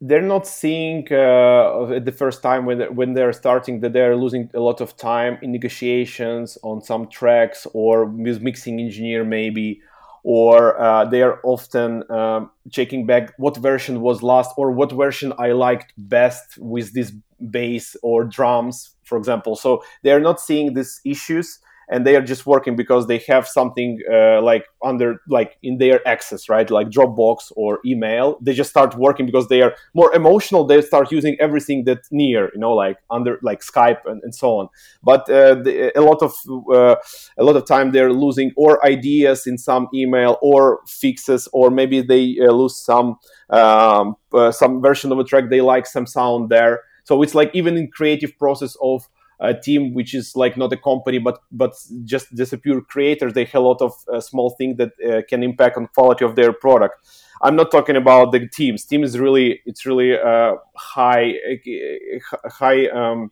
they're 0.00 0.22
not 0.22 0.46
seeing 0.46 1.04
uh, 1.12 2.00
the 2.00 2.14
first 2.16 2.42
time 2.42 2.64
when 2.64 2.78
they're, 2.78 2.90
when 2.90 3.12
they're 3.12 3.32
starting 3.32 3.80
that 3.80 3.92
they're 3.92 4.16
losing 4.16 4.50
a 4.54 4.60
lot 4.60 4.80
of 4.80 4.96
time 4.96 5.38
in 5.42 5.52
negotiations 5.52 6.56
on 6.62 6.80
some 6.80 7.06
tracks 7.08 7.66
or 7.74 8.06
mixing 8.08 8.80
engineer 8.80 9.24
maybe 9.24 9.80
or 10.24 10.80
uh, 10.80 11.04
they 11.04 11.22
are 11.22 11.40
often 11.44 12.08
um, 12.10 12.50
checking 12.70 13.06
back 13.06 13.32
what 13.38 13.56
version 13.56 14.00
was 14.00 14.22
last 14.22 14.52
or 14.56 14.70
what 14.70 14.92
version 14.92 15.32
I 15.38 15.52
liked 15.52 15.92
best 15.96 16.58
with 16.58 16.92
this 16.94 17.12
bass 17.50 17.96
or 18.02 18.24
drums, 18.24 18.94
for 19.04 19.16
example. 19.16 19.56
So 19.56 19.82
they 20.02 20.12
are 20.12 20.20
not 20.20 20.40
seeing 20.40 20.74
these 20.74 21.00
issues 21.04 21.58
and 21.90 22.06
they 22.06 22.16
are 22.16 22.22
just 22.22 22.46
working 22.46 22.76
because 22.76 23.06
they 23.06 23.18
have 23.28 23.46
something 23.46 23.98
uh, 24.12 24.42
like 24.42 24.64
under 24.84 25.20
like 25.28 25.56
in 25.62 25.78
their 25.78 26.06
access 26.06 26.48
right? 26.48 26.70
Like 26.70 26.88
dropbox 26.88 27.52
or 27.56 27.80
email. 27.84 28.38
They 28.42 28.52
just 28.52 28.70
start 28.70 28.94
working 28.96 29.26
because 29.26 29.48
they 29.48 29.62
are 29.62 29.74
more 29.94 30.14
emotional. 30.14 30.64
They 30.64 30.80
start 30.82 31.10
using 31.10 31.36
everything 31.40 31.84
that's 31.84 32.08
near 32.10 32.50
you 32.52 32.60
know 32.60 32.72
like 32.72 32.98
under 33.10 33.38
like 33.42 33.60
skype 33.60 34.00
and, 34.04 34.22
and 34.22 34.34
so 34.34 34.58
on. 34.58 34.68
But 35.02 35.28
uh, 35.30 35.54
the, 35.56 35.92
a 35.98 36.02
lot 36.02 36.22
of 36.22 36.34
uh, 36.72 36.96
a 37.38 37.44
lot 37.44 37.56
of 37.56 37.66
time 37.66 37.92
they're 37.92 38.12
losing 38.12 38.52
or 38.56 38.84
ideas 38.84 39.46
in 39.46 39.58
some 39.58 39.88
email 39.94 40.38
or 40.42 40.80
fixes 40.86 41.48
or 41.52 41.70
maybe 41.70 42.00
they 42.00 42.36
uh, 42.40 42.52
lose 42.52 42.76
some 42.76 43.16
um, 43.50 44.16
uh, 44.32 44.52
some 44.52 44.80
version 44.80 45.12
of 45.12 45.18
a 45.18 45.24
track. 45.24 45.44
They 45.50 45.60
like 45.60 45.86
some 45.86 46.06
sound 46.06 46.50
there. 46.50 46.80
So 47.04 47.22
it's 47.22 47.34
like 47.34 47.50
even 47.54 47.76
in 47.78 47.90
creative 47.90 48.36
process 48.38 48.76
of 48.82 49.08
a 49.40 49.54
team 49.54 49.94
which 49.94 50.14
is 50.14 50.34
like 50.34 50.56
not 50.56 50.72
a 50.72 50.76
company 50.76 51.18
but 51.18 51.38
but 51.52 51.72
just 52.04 52.34
just 52.36 52.52
a 52.52 52.58
pure 52.58 52.80
creators. 52.80 53.32
They 53.32 53.44
have 53.44 53.62
a 53.62 53.66
lot 53.66 53.80
of 53.80 53.92
uh, 54.12 54.20
small 54.20 54.50
things 54.50 54.76
that 54.78 54.90
uh, 55.06 55.22
can 55.28 55.42
impact 55.42 55.76
on 55.76 55.86
quality 55.88 56.24
of 56.24 56.34
their 56.34 56.52
product. 56.52 56.96
I'm 57.40 57.54
not 57.54 57.70
talking 57.70 57.96
about 57.96 58.32
the 58.32 58.48
teams. 58.48 58.84
Team 58.84 59.04
is 59.04 59.18
really 59.18 59.60
it's 59.64 59.86
really 59.86 60.18
uh, 60.18 60.56
high 60.76 61.34
uh, 61.34 62.48
high 62.48 62.86
um, 62.88 63.30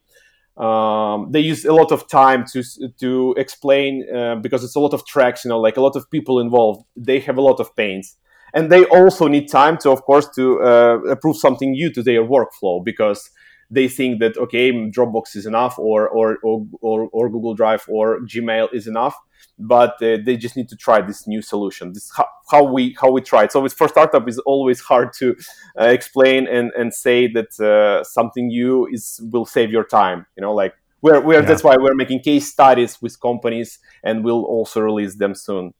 um, 0.57 1.31
they 1.33 1.41
use 1.41 1.65
a 1.65 1.73
lot 1.73 1.93
of 1.93 2.09
time 2.09 2.45
to 2.53 2.63
to 3.01 3.35
explain 3.37 4.07
uh, 4.15 4.37
because 4.37 4.65
it's 4.65 4.77
a 4.77 4.81
lot 4.81 4.95
of 4.95 5.05
tracks 5.07 5.45
you 5.45 5.51
know 5.51 5.61
like 5.61 5.77
a 5.77 5.81
lot 5.81 5.97
of 5.97 6.11
people 6.11 6.41
involved. 6.41 6.85
They 6.97 7.21
have 7.21 7.37
a 7.37 7.43
lot 7.43 7.61
of 7.61 7.75
pains. 7.77 8.17
And 8.55 8.73
they 8.73 8.87
also 8.87 9.29
need 9.29 9.49
time 9.49 9.77
to 9.79 9.91
of 9.91 10.03
course 10.03 10.29
to 10.37 10.63
uh, 10.63 10.99
approve 11.11 11.37
something 11.37 11.73
new 11.73 11.93
to 11.93 12.03
their 12.03 12.23
workflow 12.23 12.83
because 12.83 13.31
they 13.71 13.89
think 13.89 14.21
that 14.21 14.37
okay 14.37 14.73
dropbox 14.73 15.37
is 15.37 15.47
enough 15.47 15.79
or 15.79 16.09
or 16.09 16.39
or, 16.43 16.67
or, 16.81 17.09
or 17.13 17.29
google 17.29 17.55
drive 17.55 17.85
or 17.89 18.21
gmail 18.21 18.73
is 18.73 18.87
enough 18.87 19.17
but 19.59 19.95
uh, 20.03 20.19
they 20.25 20.37
just 20.37 20.57
need 20.57 20.69
to 20.69 20.77
try 20.77 21.01
this 21.01 21.27
new 21.27 21.41
solution. 21.41 21.93
This 21.95 22.11
how, 22.15 22.27
how 22.51 22.63
we 22.65 22.95
how 23.01 23.11
we 23.11 23.23
try 23.23 23.45
it. 23.45 23.53
So 23.53 23.65
it's 23.65 23.75
for 23.75 23.89
startup 23.89 24.29
is 24.29 24.39
always 24.41 24.81
hard 24.81 25.13
to 25.15 25.35
uh, 25.81 25.85
explain 25.85 26.47
and 26.47 26.73
and 26.79 26.93
say 26.93 27.27
that 27.29 27.59
uh, 27.61 28.05
something 28.05 28.49
new 28.49 28.87
is 28.87 29.21
will 29.33 29.47
save 29.47 29.71
your 29.71 29.85
time 29.85 30.27
you 30.37 30.41
know 30.41 30.55
like 30.55 30.75
we're, 31.03 31.21
we're 31.21 31.41
yeah. 31.41 31.41
that's 31.43 31.63
why 31.63 31.77
we're 31.79 31.95
making 31.95 32.21
case 32.21 32.51
studies 32.51 33.01
with 33.01 33.21
companies 33.21 33.79
and 34.03 34.25
we'll 34.25 34.45
also 34.45 34.81
release 34.81 35.17
them 35.17 35.35
soon 35.35 35.73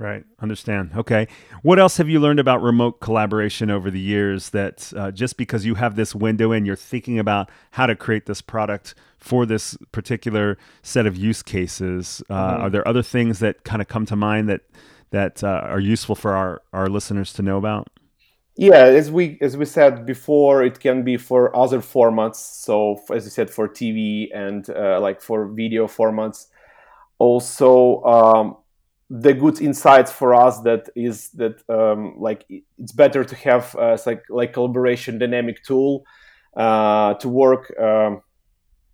Right. 0.00 0.24
Understand. 0.40 0.92
Okay. 0.96 1.28
What 1.60 1.78
else 1.78 1.98
have 1.98 2.08
you 2.08 2.20
learned 2.20 2.40
about 2.40 2.62
remote 2.62 3.00
collaboration 3.00 3.70
over 3.70 3.90
the 3.90 4.00
years 4.00 4.48
that 4.48 4.90
uh, 4.96 5.10
just 5.10 5.36
because 5.36 5.66
you 5.66 5.74
have 5.74 5.94
this 5.94 6.14
window 6.14 6.52
and 6.52 6.66
you're 6.66 6.74
thinking 6.74 7.18
about 7.18 7.50
how 7.72 7.84
to 7.84 7.94
create 7.94 8.24
this 8.24 8.40
product 8.40 8.94
for 9.18 9.44
this 9.44 9.76
particular 9.92 10.56
set 10.82 11.04
of 11.04 11.18
use 11.18 11.42
cases, 11.42 12.22
uh, 12.30 12.34
mm-hmm. 12.34 12.62
are 12.62 12.70
there 12.70 12.88
other 12.88 13.02
things 13.02 13.40
that 13.40 13.62
kind 13.64 13.82
of 13.82 13.88
come 13.88 14.06
to 14.06 14.16
mind 14.16 14.48
that 14.48 14.62
that 15.10 15.44
uh, 15.44 15.60
are 15.64 15.80
useful 15.80 16.14
for 16.14 16.32
our, 16.32 16.62
our 16.72 16.88
listeners 16.88 17.34
to 17.34 17.42
know 17.42 17.58
about? 17.58 17.88
Yeah, 18.56 18.84
as 18.84 19.10
we 19.10 19.36
as 19.42 19.58
we 19.58 19.66
said 19.66 20.06
before, 20.06 20.62
it 20.62 20.80
can 20.80 21.02
be 21.02 21.18
for 21.18 21.54
other 21.54 21.80
formats. 21.80 22.36
So, 22.36 23.02
as 23.12 23.24
you 23.24 23.30
said, 23.30 23.50
for 23.50 23.68
TV 23.68 24.28
and 24.34 24.66
uh, 24.70 24.98
like 24.98 25.20
for 25.20 25.46
video 25.46 25.86
formats. 25.86 26.46
Also, 27.18 28.02
um, 28.04 28.56
the 29.10 29.34
good 29.34 29.60
insights 29.60 30.12
for 30.12 30.32
us 30.32 30.60
that 30.60 30.88
is 30.94 31.30
that 31.30 31.60
um, 31.68 32.14
like 32.18 32.44
it's 32.78 32.92
better 32.92 33.24
to 33.24 33.34
have 33.34 33.74
uh, 33.74 33.98
like 34.06 34.22
like 34.30 34.52
collaboration 34.52 35.18
dynamic 35.18 35.62
tool 35.64 36.04
uh, 36.56 37.14
to 37.14 37.28
work 37.28 37.74
um, 37.80 38.22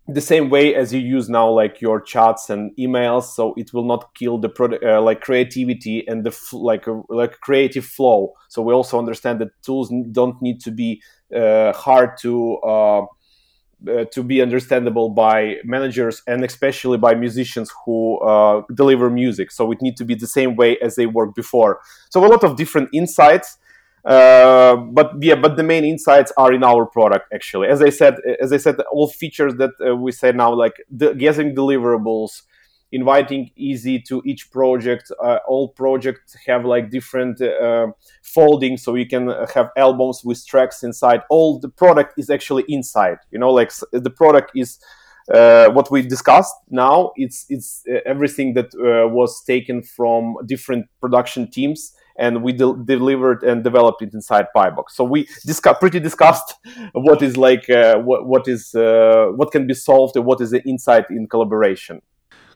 the 0.07 0.21
same 0.21 0.49
way 0.49 0.73
as 0.73 0.93
you 0.93 0.99
use 0.99 1.29
now 1.29 1.49
like 1.49 1.81
your 1.81 2.01
chats 2.01 2.49
and 2.49 2.71
emails 2.77 3.23
so 3.23 3.53
it 3.57 3.73
will 3.73 3.83
not 3.83 4.15
kill 4.15 4.37
the 4.37 4.49
product 4.49 4.83
uh, 4.83 5.01
like 5.01 5.21
creativity 5.21 6.07
and 6.07 6.25
the 6.25 6.35
like 6.53 6.87
a, 6.87 7.01
like 7.09 7.39
creative 7.41 7.85
flow. 7.85 8.33
So 8.47 8.61
we 8.61 8.73
also 8.73 8.97
understand 8.97 9.39
that 9.41 9.49
tools 9.61 9.91
don't 10.11 10.41
need 10.41 10.61
to 10.61 10.71
be 10.71 11.01
uh, 11.35 11.73
hard 11.73 12.17
to 12.21 12.55
uh, 13.87 14.05
to 14.05 14.23
be 14.23 14.41
understandable 14.41 15.09
by 15.09 15.57
managers 15.63 16.23
and 16.27 16.43
especially 16.43 16.97
by 16.97 17.13
musicians 17.13 17.71
who 17.85 18.17
uh, 18.19 18.63
deliver 18.73 19.09
music. 19.09 19.51
So 19.51 19.71
it 19.71 19.81
need 19.81 19.97
to 19.97 20.05
be 20.05 20.15
the 20.15 20.27
same 20.27 20.55
way 20.55 20.77
as 20.79 20.95
they 20.95 21.05
worked 21.05 21.35
before. 21.35 21.79
So 22.09 22.25
a 22.25 22.27
lot 22.27 22.43
of 22.43 22.55
different 22.55 22.89
insights. 22.93 23.57
Uh, 24.03 24.77
but 24.77 25.11
yeah, 25.21 25.35
but 25.35 25.57
the 25.57 25.63
main 25.63 25.83
insights 25.83 26.31
are 26.37 26.53
in 26.53 26.63
our 26.63 26.85
product 26.85 27.31
actually. 27.33 27.67
As 27.67 27.81
I 27.81 27.89
said, 27.89 28.15
as 28.41 28.53
I 28.53 28.57
said, 28.57 28.79
all 28.91 29.09
features 29.09 29.55
that 29.55 29.71
uh, 29.85 29.95
we 29.95 30.11
say 30.11 30.31
now, 30.31 30.53
like 30.53 30.75
the 30.89 31.13
guessing 31.13 31.53
deliverables, 31.53 32.43
inviting 32.91 33.51
easy 33.55 33.99
to 33.99 34.21
each 34.25 34.51
project. 34.51 35.11
Uh, 35.23 35.39
all 35.47 35.69
projects 35.69 36.35
have 36.45 36.65
like 36.65 36.89
different 36.89 37.41
uh, 37.41 37.87
folding, 38.23 38.77
so 38.77 38.95
you 38.95 39.07
can 39.07 39.29
have 39.53 39.69
albums 39.77 40.21
with 40.23 40.45
tracks 40.45 40.83
inside. 40.83 41.21
All 41.29 41.59
the 41.59 41.69
product 41.69 42.13
is 42.17 42.29
actually 42.29 42.65
inside. 42.67 43.17
You 43.31 43.39
know, 43.39 43.51
like 43.51 43.71
the 43.91 44.09
product 44.09 44.51
is 44.55 44.79
uh, 45.33 45.69
what 45.71 45.91
we 45.91 46.01
discussed 46.01 46.55
now 46.69 47.11
it's 47.17 47.45
it's 47.49 47.83
uh, 47.91 47.99
everything 48.05 48.53
that 48.53 48.67
uh, 48.75 49.09
was 49.09 49.43
taken 49.43 49.83
from 49.83 50.37
different 50.45 50.85
production 51.01 51.51
teams 51.51 51.91
and 52.17 52.41
we 52.41 52.53
de- 52.53 52.81
delivered 52.85 53.43
and 53.43 53.61
developed 53.61 54.01
it 54.01 54.13
inside 54.13 54.45
Pibox. 54.55 54.91
So 54.91 55.03
we 55.03 55.27
discuss, 55.45 55.77
pretty 55.79 55.99
discussed 55.99 56.55
what 56.93 57.21
is 57.21 57.35
like 57.35 57.69
uh, 57.69 57.97
what, 57.97 58.25
what 58.25 58.47
is 58.47 58.71
what 58.73 59.51
can 59.51 59.67
be 59.67 59.73
solved 59.73 60.15
and 60.15 60.25
what 60.25 60.39
is 60.39 60.51
the 60.51 60.63
insight 60.63 61.09
in 61.09 61.27
collaboration. 61.27 62.01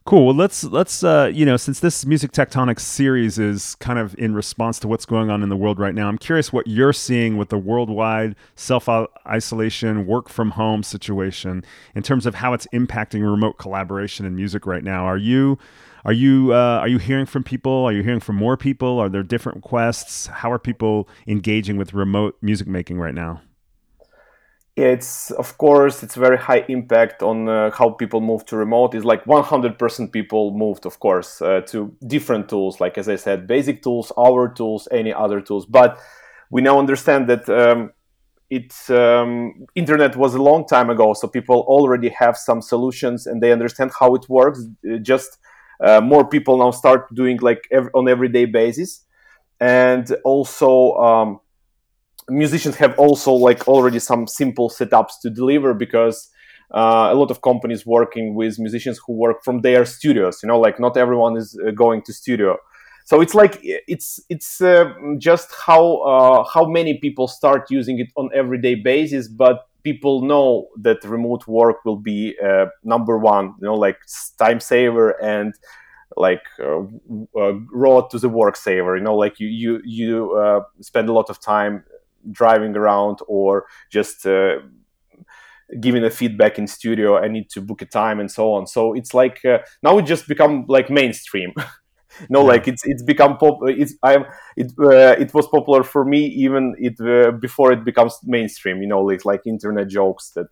Cool. 0.04 0.26
Well, 0.26 0.36
let's 0.36 0.64
let's 0.64 1.04
uh, 1.04 1.30
you 1.32 1.46
know 1.46 1.58
since 1.58 1.80
this 1.80 2.08
music 2.08 2.32
tectonics 2.32 2.80
series 2.80 3.38
is 3.38 3.76
kind 3.76 4.00
of 4.00 4.16
in 4.18 4.34
response 4.34 4.80
to 4.80 4.88
what's 4.88 5.06
going 5.06 5.30
on 5.30 5.44
in 5.44 5.50
the 5.50 5.56
world 5.56 5.80
right 5.80 5.94
now, 5.94 6.08
I'm 6.08 6.18
curious 6.18 6.52
what 6.52 6.66
you're 6.66 6.92
seeing 6.92 7.38
with 7.38 7.50
the 7.50 7.58
worldwide 7.60 8.36
self 8.56 8.90
isolation, 9.28 10.08
work 10.08 10.28
from 10.28 10.52
home 10.52 10.82
situation 10.82 11.64
in 11.94 12.02
terms 12.02 12.26
of 12.26 12.36
how 12.36 12.54
it's 12.54 12.66
impacting 12.74 13.22
remote 13.22 13.60
collaboration 13.60 14.26
in 14.26 14.36
music 14.36 14.66
right 14.66 14.84
now. 14.84 15.06
Are 15.06 15.18
you 15.18 15.60
are 16.04 16.14
you 16.14 16.52
uh, 16.52 16.80
are 16.80 16.88
you 16.88 16.98
hearing 16.98 17.28
from 17.28 17.44
people? 17.44 17.72
Are 17.72 17.92
you 17.92 18.02
hearing 18.02 18.22
from 18.22 18.38
more 18.38 18.58
people? 18.58 18.98
Are 19.00 19.08
there 19.08 19.24
different 19.24 19.58
requests? 19.58 20.26
How 20.26 20.52
are 20.52 20.60
people 20.60 21.08
engaging 21.28 21.78
with 21.78 21.94
remote 21.94 22.38
music 22.42 22.68
making 22.68 22.98
right 22.98 23.14
now? 23.14 23.42
It's 24.88 25.32
of 25.32 25.58
course 25.58 26.04
it's 26.04 26.16
very 26.16 26.38
high 26.38 26.66
impact 26.68 27.22
on 27.24 27.50
uh, 27.50 27.72
how 27.72 27.90
people 27.90 28.22
move 28.22 28.46
to 28.48 28.58
remote. 28.58 28.96
Is 28.96 29.06
like 29.06 29.24
100% 29.26 30.12
people 30.12 30.52
moved 30.52 30.86
of 30.86 31.00
course 31.00 31.42
uh, 31.42 31.62
to 31.68 31.96
different 32.08 32.50
tools 32.50 32.80
like 32.80 32.98
as 32.98 33.08
i 33.10 33.16
said 33.16 33.48
basic 33.48 33.82
tools 33.84 34.12
our 34.18 34.48
tools 34.54 34.88
any 34.92 35.14
other 35.14 35.42
tools. 35.42 35.66
But 35.66 36.00
we 36.50 36.62
now 36.62 36.80
understand 36.80 37.28
that 37.30 37.50
um, 37.50 37.92
it's 38.50 38.90
um, 38.90 39.66
internet 39.76 40.16
was 40.16 40.36
a 40.36 40.42
long 40.42 40.68
time 40.68 40.90
ago 40.90 41.14
so 41.14 41.28
people 41.28 41.62
already 41.68 42.10
have 42.10 42.36
some 42.38 42.62
solutions 42.62 43.26
and 43.28 43.42
they 43.42 43.52
understand 43.52 43.92
how 44.00 44.16
it 44.16 44.28
works. 44.30 44.64
Uh, 44.90 44.98
just 44.98 45.38
uh, 45.82 46.00
more 46.00 46.28
people 46.28 46.58
now 46.58 46.72
start 46.72 47.14
doing 47.16 47.38
like 47.42 47.68
every, 47.72 47.92
on 47.94 48.08
everyday 48.08 48.46
basis. 48.46 49.06
And 49.60 50.12
also 50.24 50.94
um, 50.96 51.40
musicians 52.30 52.76
have 52.76 52.98
also 52.98 53.34
like 53.34 53.68
already 53.68 54.00
some 54.00 54.28
simple 54.28 54.70
setups 54.70 55.14
to 55.22 55.30
deliver 55.30 55.74
because 55.74 56.30
uh, 56.74 57.10
a 57.12 57.16
lot 57.16 57.32
of 57.32 57.42
companies 57.42 57.86
working 57.86 58.34
with 58.34 58.58
musicians 58.60 59.00
who 59.06 59.14
work 59.14 59.44
from 59.44 59.62
their 59.62 59.86
studios 59.86 60.40
you 60.42 60.48
know 60.48 60.60
like 60.60 60.80
not 60.80 60.98
everyone 60.98 61.38
is 61.38 61.58
uh, 61.68 61.72
going 61.72 62.02
to 62.04 62.14
studio. 62.14 62.58
So 63.06 63.20
it's 63.20 63.34
like 63.34 63.58
it's 63.62 64.22
it's 64.30 64.62
uh, 64.62 64.94
just 65.18 65.50
how 65.66 65.98
uh, 65.98 66.44
how 66.44 66.66
many 66.66 67.00
people 67.00 67.28
start 67.28 67.70
using 67.70 68.00
it 68.00 68.08
on 68.16 68.30
everyday 68.34 68.76
basis 68.76 69.28
but 69.28 69.68
people 69.84 70.22
know 70.22 70.68
that 70.78 71.04
remote 71.04 71.48
work 71.48 71.84
will 71.84 71.98
be 71.98 72.36
uh, 72.44 72.68
number 72.84 73.18
one 73.18 73.56
you 73.60 73.66
know 73.66 73.76
like 73.76 73.98
time 74.38 74.60
saver 74.60 75.12
and 75.22 75.56
like 76.18 76.44
uh, 76.60 76.82
uh, 77.38 77.54
road 77.72 78.10
to 78.12 78.20
the 78.20 78.30
work 78.30 78.56
saver 78.56 78.98
you 78.98 79.04
know 79.04 79.16
like 79.16 79.40
you 79.40 79.48
you 79.48 79.82
you 79.84 80.34
uh, 80.34 80.62
spend 80.82 81.10
a 81.10 81.14
lot 81.14 81.30
of 81.30 81.40
time 81.40 81.84
driving 82.32 82.76
around 82.76 83.20
or 83.28 83.66
just 83.90 84.26
uh, 84.26 84.58
giving 85.80 86.04
a 86.04 86.10
feedback 86.10 86.60
in 86.60 86.68
studio 86.68 87.18
i 87.18 87.28
need 87.28 87.50
to 87.50 87.62
book 87.62 87.82
a 87.82 87.86
time 87.86 88.20
and 88.20 88.30
so 88.30 88.52
on 88.54 88.68
so 88.68 88.94
it's 88.94 89.14
like 89.14 89.44
uh, 89.46 89.60
now 89.82 89.98
it 89.98 90.04
just 90.04 90.28
become 90.28 90.66
like 90.68 90.90
mainstream 90.90 91.54
no 92.30 92.42
yeah. 92.42 92.48
like 92.48 92.68
it's 92.68 92.82
it's 92.86 93.04
become 93.04 93.38
pop 93.38 93.60
it's 93.64 93.96
i'm 94.04 94.26
it 94.58 94.72
uh, 94.80 95.16
it 95.18 95.34
was 95.34 95.48
popular 95.48 95.84
for 95.84 96.04
me 96.04 96.26
even 96.26 96.76
it 96.78 97.00
uh, 97.00 97.32
before 97.32 97.72
it 97.72 97.86
becomes 97.86 98.20
mainstream 98.24 98.82
you 98.82 98.88
know 98.88 99.02
like 99.02 99.24
like 99.24 99.42
internet 99.46 99.88
jokes 99.88 100.32
that 100.32 100.48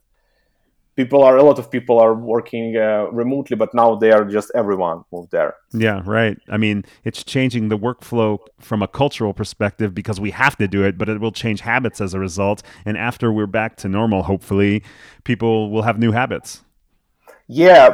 people 1.00 1.24
are 1.24 1.38
a 1.38 1.44
lot 1.50 1.58
of 1.58 1.72
people 1.72 1.98
are 2.06 2.14
working 2.14 2.76
uh, 2.76 3.06
remotely 3.24 3.56
but 3.56 3.70
now 3.74 3.90
they 3.96 4.12
are 4.12 4.26
just 4.38 4.52
everyone 4.54 4.98
moved 5.14 5.32
there. 5.32 5.54
Yeah 5.72 6.02
right. 6.06 6.38
I 6.56 6.58
mean 6.58 6.78
it's 7.06 7.22
changing 7.24 7.64
the 7.70 7.80
workflow 7.88 8.32
from 8.60 8.80
a 8.88 8.90
cultural 9.02 9.34
perspective 9.42 9.90
because 10.00 10.18
we 10.20 10.32
have 10.32 10.56
to 10.58 10.68
do 10.68 10.84
it 10.84 10.98
but 11.00 11.08
it 11.08 11.18
will 11.22 11.36
change 11.44 11.60
habits 11.62 12.02
as 12.02 12.14
a 12.14 12.20
result. 12.20 12.60
And 12.88 12.98
after 12.98 13.32
we're 13.32 13.54
back 13.62 13.72
to 13.82 13.88
normal 13.88 14.24
hopefully 14.24 14.84
people 15.24 15.72
will 15.72 15.84
have 15.90 15.98
new 16.06 16.12
habits. 16.22 16.50
Yeah 17.48 17.88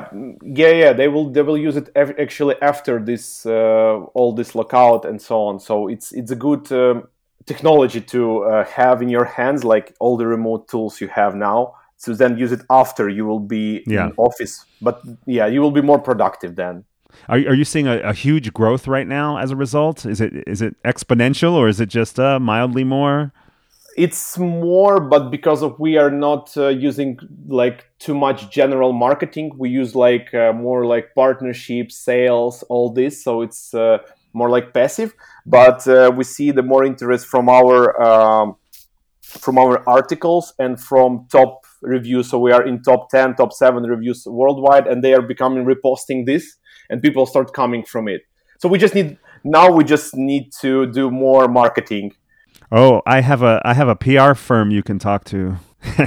yeah 0.62 0.74
yeah. 0.84 0.94
They 1.00 1.08
will 1.14 1.28
they 1.36 1.44
will 1.48 1.62
use 1.68 1.76
it 1.82 1.88
actually 2.26 2.56
after 2.72 2.94
this 3.10 3.46
uh, 3.46 3.94
all 4.18 4.32
this 4.34 4.56
lockout 4.60 5.06
and 5.10 5.22
so 5.22 5.36
on. 5.50 5.60
So 5.60 5.74
it's 5.94 6.08
it's 6.20 6.32
a 6.38 6.40
good 6.48 6.72
um, 6.72 7.08
technology 7.52 8.02
to 8.16 8.22
uh, 8.46 8.66
have 8.80 9.04
in 9.04 9.10
your 9.10 9.28
hands 9.38 9.64
like 9.64 9.88
all 10.00 10.18
the 10.18 10.26
remote 10.26 10.68
tools 10.72 11.00
you 11.02 11.10
have 11.22 11.36
now 11.36 11.76
to 12.04 12.14
then 12.14 12.38
use 12.38 12.52
it 12.52 12.62
after 12.70 13.10
you 13.10 13.26
will 13.26 13.40
be 13.40 13.84
yeah. 13.88 14.08
in 14.08 14.14
office. 14.18 14.66
But 14.82 15.02
yeah, 15.26 15.48
you 15.48 15.62
will 15.62 15.72
be 15.72 15.82
more 15.82 16.00
productive 16.00 16.56
then. 16.56 16.86
Are, 17.30 17.38
are 17.38 17.54
you 17.54 17.66
seeing 17.66 17.88
a, 17.88 18.00
a, 18.00 18.14
huge 18.14 18.54
growth 18.54 18.88
right 18.88 19.08
now 19.08 19.38
as 19.38 19.52
a 19.52 19.56
result? 19.56 20.06
Is 20.06 20.22
it 20.22 20.34
is 20.48 20.62
it 20.62 20.76
exponential 20.84 21.54
or 21.54 21.68
is 21.68 21.80
it 21.80 21.88
just 21.88 22.20
uh, 22.20 22.40
mildly 22.40 22.84
more? 22.84 23.32
It's 23.98 24.38
more, 24.38 25.00
but 25.00 25.32
because 25.32 25.64
of 25.64 25.80
we 25.80 25.96
are 25.98 26.12
not 26.12 26.56
uh, 26.58 26.68
using 26.68 27.18
like 27.48 27.86
too 28.00 28.14
much 28.14 28.52
general 28.52 28.92
marketing, 28.92 29.54
we 29.58 29.70
use 29.70 29.96
like 29.96 30.34
uh, 30.34 30.52
more 30.52 30.86
like 30.86 31.16
partnerships, 31.16 31.96
sales, 31.96 32.64
all 32.64 32.90
this. 32.90 33.24
So 33.24 33.42
it's 33.42 33.74
uh, 33.74 34.00
more 34.34 34.50
like 34.50 34.74
passive. 34.74 35.14
But 35.46 35.88
uh, 35.88 36.12
we 36.14 36.26
see 36.26 36.52
the 36.52 36.62
more 36.62 36.84
interest 36.84 37.28
from 37.28 37.48
our 37.48 38.02
um, 38.02 38.58
from 39.38 39.58
our 39.58 39.88
articles 39.88 40.54
and 40.60 40.80
from 40.80 41.28
top 41.32 41.66
reviews. 41.82 42.30
So 42.30 42.40
we 42.40 42.52
are 42.52 42.66
in 42.66 42.82
top 42.82 43.10
10, 43.10 43.36
top 43.36 43.54
7 43.54 43.84
reviews 43.84 44.26
worldwide, 44.26 44.88
and 44.88 45.04
they 45.04 45.14
are 45.14 45.22
becoming 45.22 45.66
reposting 45.66 46.26
this, 46.26 46.58
and 46.90 47.02
people 47.02 47.26
start 47.26 47.54
coming 47.54 47.84
from 47.84 48.08
it. 48.08 48.22
So 48.60 48.70
we 48.70 48.78
just 48.78 48.96
need 48.96 49.18
now 49.44 49.72
we 49.72 49.84
just 49.84 50.16
need 50.16 50.52
to 50.62 50.88
do 50.88 51.12
more 51.12 51.48
marketing. 51.48 52.14
Oh, 52.72 53.02
I 53.06 53.22
have 53.22 53.44
a 53.44 53.62
I 53.64 53.74
have 53.74 53.88
a 53.88 53.96
PR 53.96 54.34
firm 54.34 54.72
you 54.72 54.82
can 54.82 54.98
talk 54.98 55.24
to. 55.26 55.58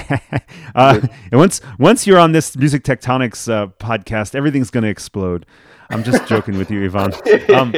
uh, 0.74 1.00
and 1.30 1.38
once 1.38 1.60
once 1.78 2.06
you're 2.06 2.18
on 2.18 2.32
this 2.32 2.56
music 2.56 2.82
tectonics 2.82 3.50
uh, 3.50 3.68
podcast, 3.78 4.34
everything's 4.34 4.70
going 4.70 4.82
to 4.82 4.90
explode. 4.90 5.46
I'm 5.90 6.02
just 6.02 6.26
joking 6.26 6.58
with 6.58 6.70
you, 6.70 6.84
Ivan. 6.84 7.12
Um, 7.54 7.74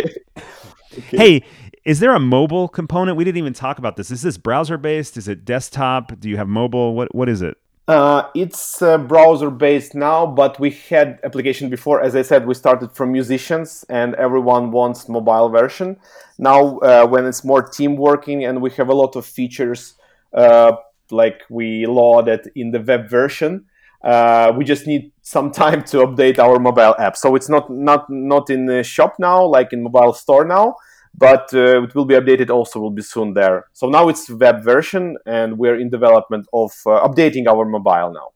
okay. 0.99 1.17
Hey, 1.17 1.45
is 1.85 2.01
there 2.01 2.15
a 2.15 2.21
mobile 2.21 2.69
component? 2.69 3.17
We 3.17 3.25
didn't 3.25 3.39
even 3.39 3.53
talk 3.53 3.79
about 3.79 3.97
this. 3.97 4.11
Is 4.11 4.23
this 4.23 4.37
browser 4.37 4.77
based? 4.77 5.17
Is 5.17 5.29
it 5.29 5.45
desktop? 5.45 6.19
Do 6.21 6.29
you 6.29 6.37
have 6.37 6.49
mobile? 6.49 6.95
What 6.95 7.15
what 7.15 7.29
is 7.29 7.43
it? 7.43 7.57
Uh, 7.89 8.29
it's 8.37 8.83
uh, 8.83 8.99
browser 8.99 9.51
based 9.51 9.95
now, 9.95 10.25
but 10.25 10.61
we 10.61 10.71
had 10.71 11.19
application 11.25 11.69
before. 11.69 12.01
As 12.01 12.15
I 12.15 12.23
said, 12.23 12.47
we 12.47 12.55
started 12.55 12.93
from 12.93 13.11
musicians, 13.11 13.85
and 13.89 14.15
everyone 14.15 14.71
wants 14.71 15.09
mobile 15.09 15.49
version. 15.49 15.97
Now, 16.39 16.79
uh, 16.79 17.07
when 17.07 17.27
it's 17.27 17.45
more 17.45 17.63
team 17.63 17.97
working, 17.97 18.45
and 18.45 18.63
we 18.63 18.71
have 18.73 18.89
a 18.89 18.95
lot 18.95 19.17
of 19.17 19.27
features, 19.27 19.95
uh, 20.35 20.73
like 21.11 21.43
we 21.49 21.87
loaded 21.87 22.53
in 22.55 22.71
the 22.71 22.81
web 22.81 23.09
version, 23.09 23.65
uh, 24.05 24.53
we 24.57 24.65
just 24.65 24.87
need 24.87 25.11
some 25.23 25.51
time 25.63 25.83
to 25.85 25.99
update 25.99 26.39
our 26.39 26.61
mobile 26.61 26.95
app. 26.99 27.17
So 27.17 27.35
it's 27.35 27.49
not 27.49 27.71
not 27.71 28.09
not 28.09 28.51
in 28.51 28.67
the 28.67 28.85
shop 28.85 29.17
now, 29.19 29.45
like 29.45 29.73
in 29.73 29.83
mobile 29.83 30.13
store 30.13 30.45
now 30.45 30.77
but 31.15 31.51
uh, 31.55 31.83
it 31.83 31.95
will 31.95 32.05
be 32.05 32.15
updated 32.15 32.51
also 32.51 32.81
will 32.81 32.91
be 32.91 33.03
soon 33.03 33.35
there 33.35 33.67
so 33.73 33.89
now 33.89 34.09
it's 34.09 34.31
web 34.31 34.63
version 34.63 35.17
and 35.27 35.59
we're 35.59 35.79
in 35.79 35.91
development 35.91 36.47
of 36.53 36.73
uh, 36.87 37.07
updating 37.07 37.47
our 37.47 37.65
mobile 37.65 38.13
now 38.13 38.29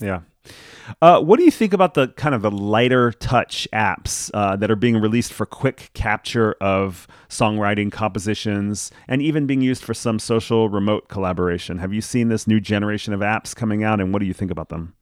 yeah 0.00 0.20
uh, 1.00 1.20
what 1.20 1.38
do 1.38 1.44
you 1.44 1.50
think 1.50 1.72
about 1.72 1.94
the 1.94 2.08
kind 2.08 2.34
of 2.34 2.42
the 2.42 2.50
lighter 2.50 3.12
touch 3.12 3.68
apps 3.72 4.30
uh, 4.34 4.56
that 4.56 4.70
are 4.70 4.76
being 4.76 4.96
released 4.96 5.32
for 5.32 5.46
quick 5.46 5.90
capture 5.94 6.54
of 6.60 7.06
songwriting 7.28 7.90
compositions 7.90 8.90
and 9.08 9.22
even 9.22 9.46
being 9.46 9.60
used 9.60 9.84
for 9.84 9.94
some 9.94 10.18
social 10.18 10.68
remote 10.68 11.08
collaboration? 11.08 11.78
Have 11.78 11.92
you 11.92 12.00
seen 12.00 12.28
this 12.28 12.46
new 12.46 12.60
generation 12.60 13.14
of 13.14 13.20
apps 13.20 13.54
coming 13.54 13.84
out 13.84 14.00
and 14.00 14.12
what 14.12 14.20
do 14.20 14.26
you 14.26 14.34
think 14.34 14.50
about 14.50 14.68
them? 14.68 14.94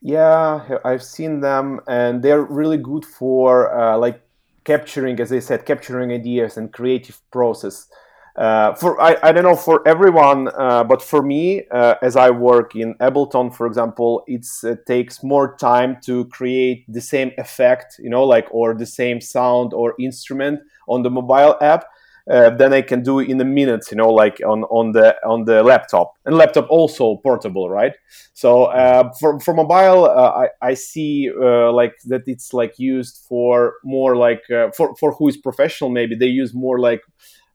Yeah, 0.00 0.78
I've 0.84 1.02
seen 1.02 1.40
them 1.40 1.80
and 1.88 2.22
they're 2.22 2.42
really 2.42 2.78
good 2.78 3.04
for 3.04 3.76
uh, 3.76 3.98
like 3.98 4.22
capturing, 4.68 5.18
as 5.18 5.32
I 5.32 5.38
said, 5.38 5.64
capturing 5.64 6.12
ideas 6.12 6.58
and 6.58 6.70
creative 6.70 7.18
process. 7.30 7.88
Uh, 8.36 8.72
for 8.74 9.00
I, 9.00 9.16
I 9.22 9.32
don't 9.32 9.42
know 9.42 9.56
for 9.56 9.76
everyone, 9.88 10.48
uh, 10.48 10.84
but 10.84 11.00
for 11.02 11.22
me, 11.22 11.64
uh, 11.70 11.94
as 12.02 12.14
I 12.14 12.30
work 12.30 12.76
in 12.76 12.94
Ableton, 13.00 13.52
for 13.52 13.66
example, 13.66 14.22
it 14.28 14.46
uh, 14.62 14.76
takes 14.86 15.24
more 15.24 15.56
time 15.56 15.96
to 16.04 16.26
create 16.26 16.84
the 16.86 17.00
same 17.00 17.32
effect, 17.38 17.96
you 17.98 18.10
know, 18.10 18.24
like 18.24 18.46
or 18.52 18.74
the 18.74 18.86
same 18.86 19.20
sound 19.20 19.72
or 19.72 19.94
instrument 19.98 20.60
on 20.86 21.02
the 21.02 21.10
mobile 21.10 21.56
app. 21.60 21.86
Uh, 22.30 22.50
than 22.50 22.72
I 22.72 22.82
can 22.82 23.02
do 23.02 23.20
in 23.20 23.40
a 23.40 23.44
minute, 23.44 23.86
you 23.90 23.96
know, 23.96 24.10
like 24.10 24.40
on, 24.46 24.64
on 24.64 24.92
the 24.92 25.16
on 25.26 25.44
the 25.44 25.62
laptop. 25.62 26.14
And 26.24 26.36
laptop 26.36 26.66
also 26.68 27.16
portable, 27.16 27.70
right? 27.70 27.92
So 28.34 28.64
uh, 28.64 29.12
for 29.18 29.40
for 29.40 29.54
mobile, 29.54 30.04
uh, 30.04 30.46
I 30.46 30.48
I 30.70 30.74
see 30.74 31.30
uh, 31.30 31.72
like 31.72 31.94
that 32.06 32.22
it's 32.26 32.52
like 32.52 32.78
used 32.78 33.24
for 33.28 33.74
more 33.84 34.16
like 34.16 34.42
uh, 34.50 34.70
for 34.76 34.94
for 34.96 35.12
who 35.12 35.28
is 35.28 35.36
professional. 35.36 35.90
Maybe 35.90 36.14
they 36.14 36.26
use 36.26 36.54
more 36.54 36.78
like 36.78 37.02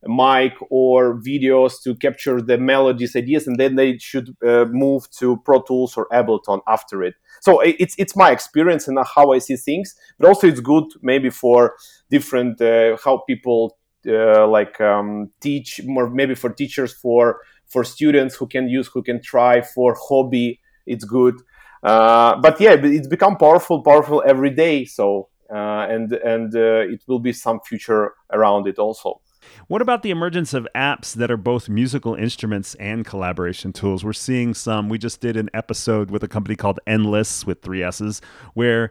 mic 0.06 0.52
or 0.70 1.14
videos 1.20 1.82
to 1.82 1.94
capture 1.94 2.40
the 2.42 2.58
melodies 2.58 3.16
ideas 3.16 3.46
and 3.46 3.58
then 3.58 3.76
they 3.76 3.96
should 3.96 4.36
uh, 4.46 4.66
move 4.66 5.10
to 5.10 5.38
pro 5.46 5.62
tools 5.62 5.96
or 5.96 6.06
ableton 6.12 6.60
after 6.68 7.02
it 7.02 7.14
so 7.40 7.60
it's 7.60 7.94
it's 7.96 8.14
my 8.14 8.30
experience 8.30 8.86
and 8.86 8.98
how 9.14 9.32
i 9.32 9.38
see 9.38 9.56
things 9.56 9.94
but 10.18 10.28
also 10.28 10.46
it's 10.46 10.60
good 10.60 10.84
maybe 11.00 11.30
for 11.30 11.74
different 12.10 12.60
uh, 12.60 12.96
how 13.02 13.16
people 13.26 13.78
uh, 14.06 14.46
like 14.46 14.80
um, 14.80 15.30
teach 15.40 15.80
more 15.84 16.10
maybe 16.10 16.34
for 16.34 16.50
teachers 16.50 16.92
for 16.92 17.40
for 17.66 17.84
students 17.84 18.34
who 18.34 18.46
can 18.46 18.68
use 18.68 18.88
who 18.88 19.02
can 19.02 19.22
try 19.22 19.60
for 19.60 19.96
hobby 20.08 20.60
it's 20.86 21.04
good 21.04 21.34
uh, 21.82 22.36
but 22.36 22.60
yeah 22.60 22.72
it's 22.72 23.08
become 23.08 23.36
powerful 23.36 23.82
powerful 23.82 24.22
every 24.26 24.50
day 24.50 24.84
so 24.84 25.28
uh, 25.52 25.86
and 25.88 26.12
and 26.12 26.54
uh, 26.54 26.92
it 26.94 27.02
will 27.06 27.18
be 27.18 27.32
some 27.32 27.60
future 27.60 28.14
around 28.32 28.66
it 28.66 28.78
also 28.78 29.20
what 29.66 29.82
about 29.82 30.02
the 30.02 30.10
emergence 30.10 30.54
of 30.54 30.66
apps 30.74 31.14
that 31.14 31.30
are 31.30 31.36
both 31.36 31.68
musical 31.68 32.14
instruments 32.14 32.74
and 32.76 33.04
collaboration 33.04 33.72
tools? 33.72 34.04
We're 34.04 34.12
seeing 34.12 34.54
some. 34.54 34.88
We 34.88 34.98
just 34.98 35.20
did 35.20 35.36
an 35.36 35.50
episode 35.54 36.10
with 36.10 36.22
a 36.22 36.28
company 36.28 36.56
called 36.56 36.80
Endlesss 36.86 37.46
with 37.46 37.62
three 37.62 37.82
S's, 37.82 38.20
where 38.54 38.90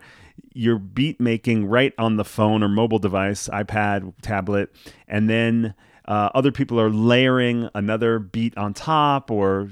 you're 0.53 0.79
beat 0.79 1.19
making 1.19 1.65
right 1.65 1.93
on 1.97 2.17
the 2.17 2.25
phone 2.25 2.63
or 2.63 2.69
mobile 2.69 2.99
device, 2.99 3.47
iPad, 3.49 4.13
tablet, 4.21 4.73
and 5.07 5.29
then 5.29 5.73
uh, 6.05 6.29
other 6.35 6.51
people 6.51 6.79
are 6.79 6.89
layering 6.89 7.69
another 7.73 8.19
beat 8.19 8.57
on 8.57 8.73
top 8.73 9.31
or 9.31 9.69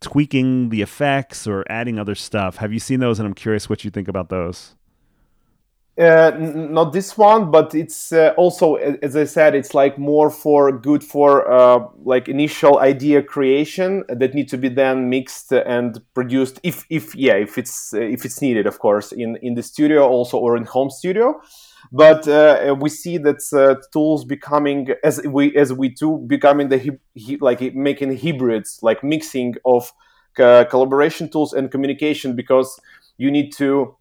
tweaking 0.00 0.68
the 0.68 0.80
effects 0.80 1.46
or 1.46 1.64
adding 1.68 1.98
other 1.98 2.14
stuff. 2.14 2.56
Have 2.56 2.72
you 2.72 2.78
seen 2.78 3.00
those? 3.00 3.18
And 3.18 3.26
I'm 3.26 3.34
curious 3.34 3.68
what 3.68 3.84
you 3.84 3.90
think 3.90 4.08
about 4.08 4.28
those. 4.28 4.76
Uh, 5.98 6.32
n- 6.34 6.72
not 6.72 6.94
this 6.94 7.18
one, 7.18 7.50
but 7.50 7.74
it's 7.74 8.12
uh, 8.12 8.32
also, 8.38 8.76
as 8.76 9.14
I 9.14 9.24
said, 9.24 9.54
it's 9.54 9.74
like 9.74 9.98
more 9.98 10.30
for 10.30 10.72
good 10.72 11.04
for 11.04 11.50
uh, 11.52 11.80
like 12.02 12.28
initial 12.28 12.78
idea 12.78 13.22
creation 13.22 14.02
that 14.08 14.32
need 14.32 14.48
to 14.48 14.56
be 14.56 14.70
then 14.70 15.10
mixed 15.10 15.52
and 15.52 16.00
produced. 16.14 16.60
If 16.62 16.86
if 16.88 17.14
yeah, 17.14 17.34
if 17.34 17.58
it's 17.58 17.92
uh, 17.92 18.00
if 18.00 18.24
it's 18.24 18.40
needed, 18.40 18.66
of 18.66 18.78
course, 18.78 19.12
in 19.12 19.36
in 19.42 19.54
the 19.54 19.62
studio 19.62 20.08
also 20.08 20.38
or 20.38 20.56
in 20.56 20.64
home 20.64 20.88
studio. 20.88 21.38
But 21.92 22.26
uh, 22.26 22.74
we 22.80 22.88
see 22.88 23.18
that 23.18 23.42
uh, 23.52 23.74
tools 23.92 24.24
becoming 24.24 24.88
as 25.04 25.20
we 25.26 25.54
as 25.56 25.74
we 25.74 25.90
do 25.90 26.24
becoming 26.26 26.70
the 26.70 26.78
he, 26.78 26.90
he, 27.12 27.36
like 27.36 27.74
making 27.74 28.16
hybrids, 28.16 28.78
like 28.80 29.04
mixing 29.04 29.56
of 29.66 29.92
collaboration 30.36 31.28
tools 31.28 31.52
and 31.52 31.70
communication 31.70 32.34
because 32.34 32.80
you 33.18 33.30
need 33.30 33.52
to 33.52 33.94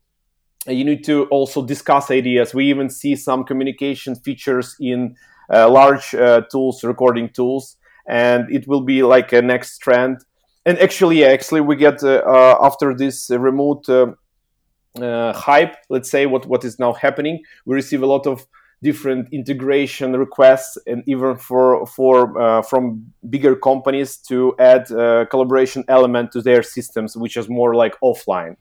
you 0.67 0.83
need 0.83 1.03
to 1.05 1.25
also 1.25 1.65
discuss 1.65 2.11
ideas. 2.11 2.53
We 2.53 2.65
even 2.69 2.89
see 2.89 3.15
some 3.15 3.43
communication 3.43 4.15
features 4.15 4.75
in 4.79 5.15
uh, 5.51 5.69
large 5.69 6.13
uh, 6.13 6.41
tools, 6.51 6.83
recording 6.83 7.29
tools, 7.29 7.77
and 8.07 8.51
it 8.53 8.67
will 8.67 8.81
be 8.81 9.03
like 9.03 9.33
a 9.33 9.41
next 9.41 9.79
trend. 9.79 10.19
And 10.65 10.77
actually, 10.79 11.25
actually, 11.25 11.61
we 11.61 11.75
get 11.75 12.03
uh, 12.03 12.21
uh 12.25 12.57
after 12.61 12.93
this 12.95 13.29
remote 13.31 13.89
uh, 13.89 14.13
uh, 15.01 15.33
hype, 15.33 15.75
let's 15.89 16.11
say 16.11 16.27
what 16.27 16.45
what 16.45 16.63
is 16.63 16.77
now 16.77 16.93
happening, 16.93 17.41
we 17.65 17.75
receive 17.75 18.03
a 18.03 18.05
lot 18.05 18.27
of 18.27 18.45
different 18.83 19.27
integration 19.31 20.15
requests, 20.15 20.77
and 20.85 21.03
even 21.07 21.37
for 21.37 21.87
for 21.87 22.63
from 22.63 23.11
bigger 23.29 23.55
companies 23.55 24.17
to 24.17 24.53
add 24.59 24.85
collaboration 25.31 25.83
element 25.87 26.31
to 26.33 26.41
their 26.41 26.61
systems, 26.61 27.17
which 27.17 27.35
is 27.35 27.49
more 27.49 27.73
like 27.73 27.99
offline. 28.01 28.55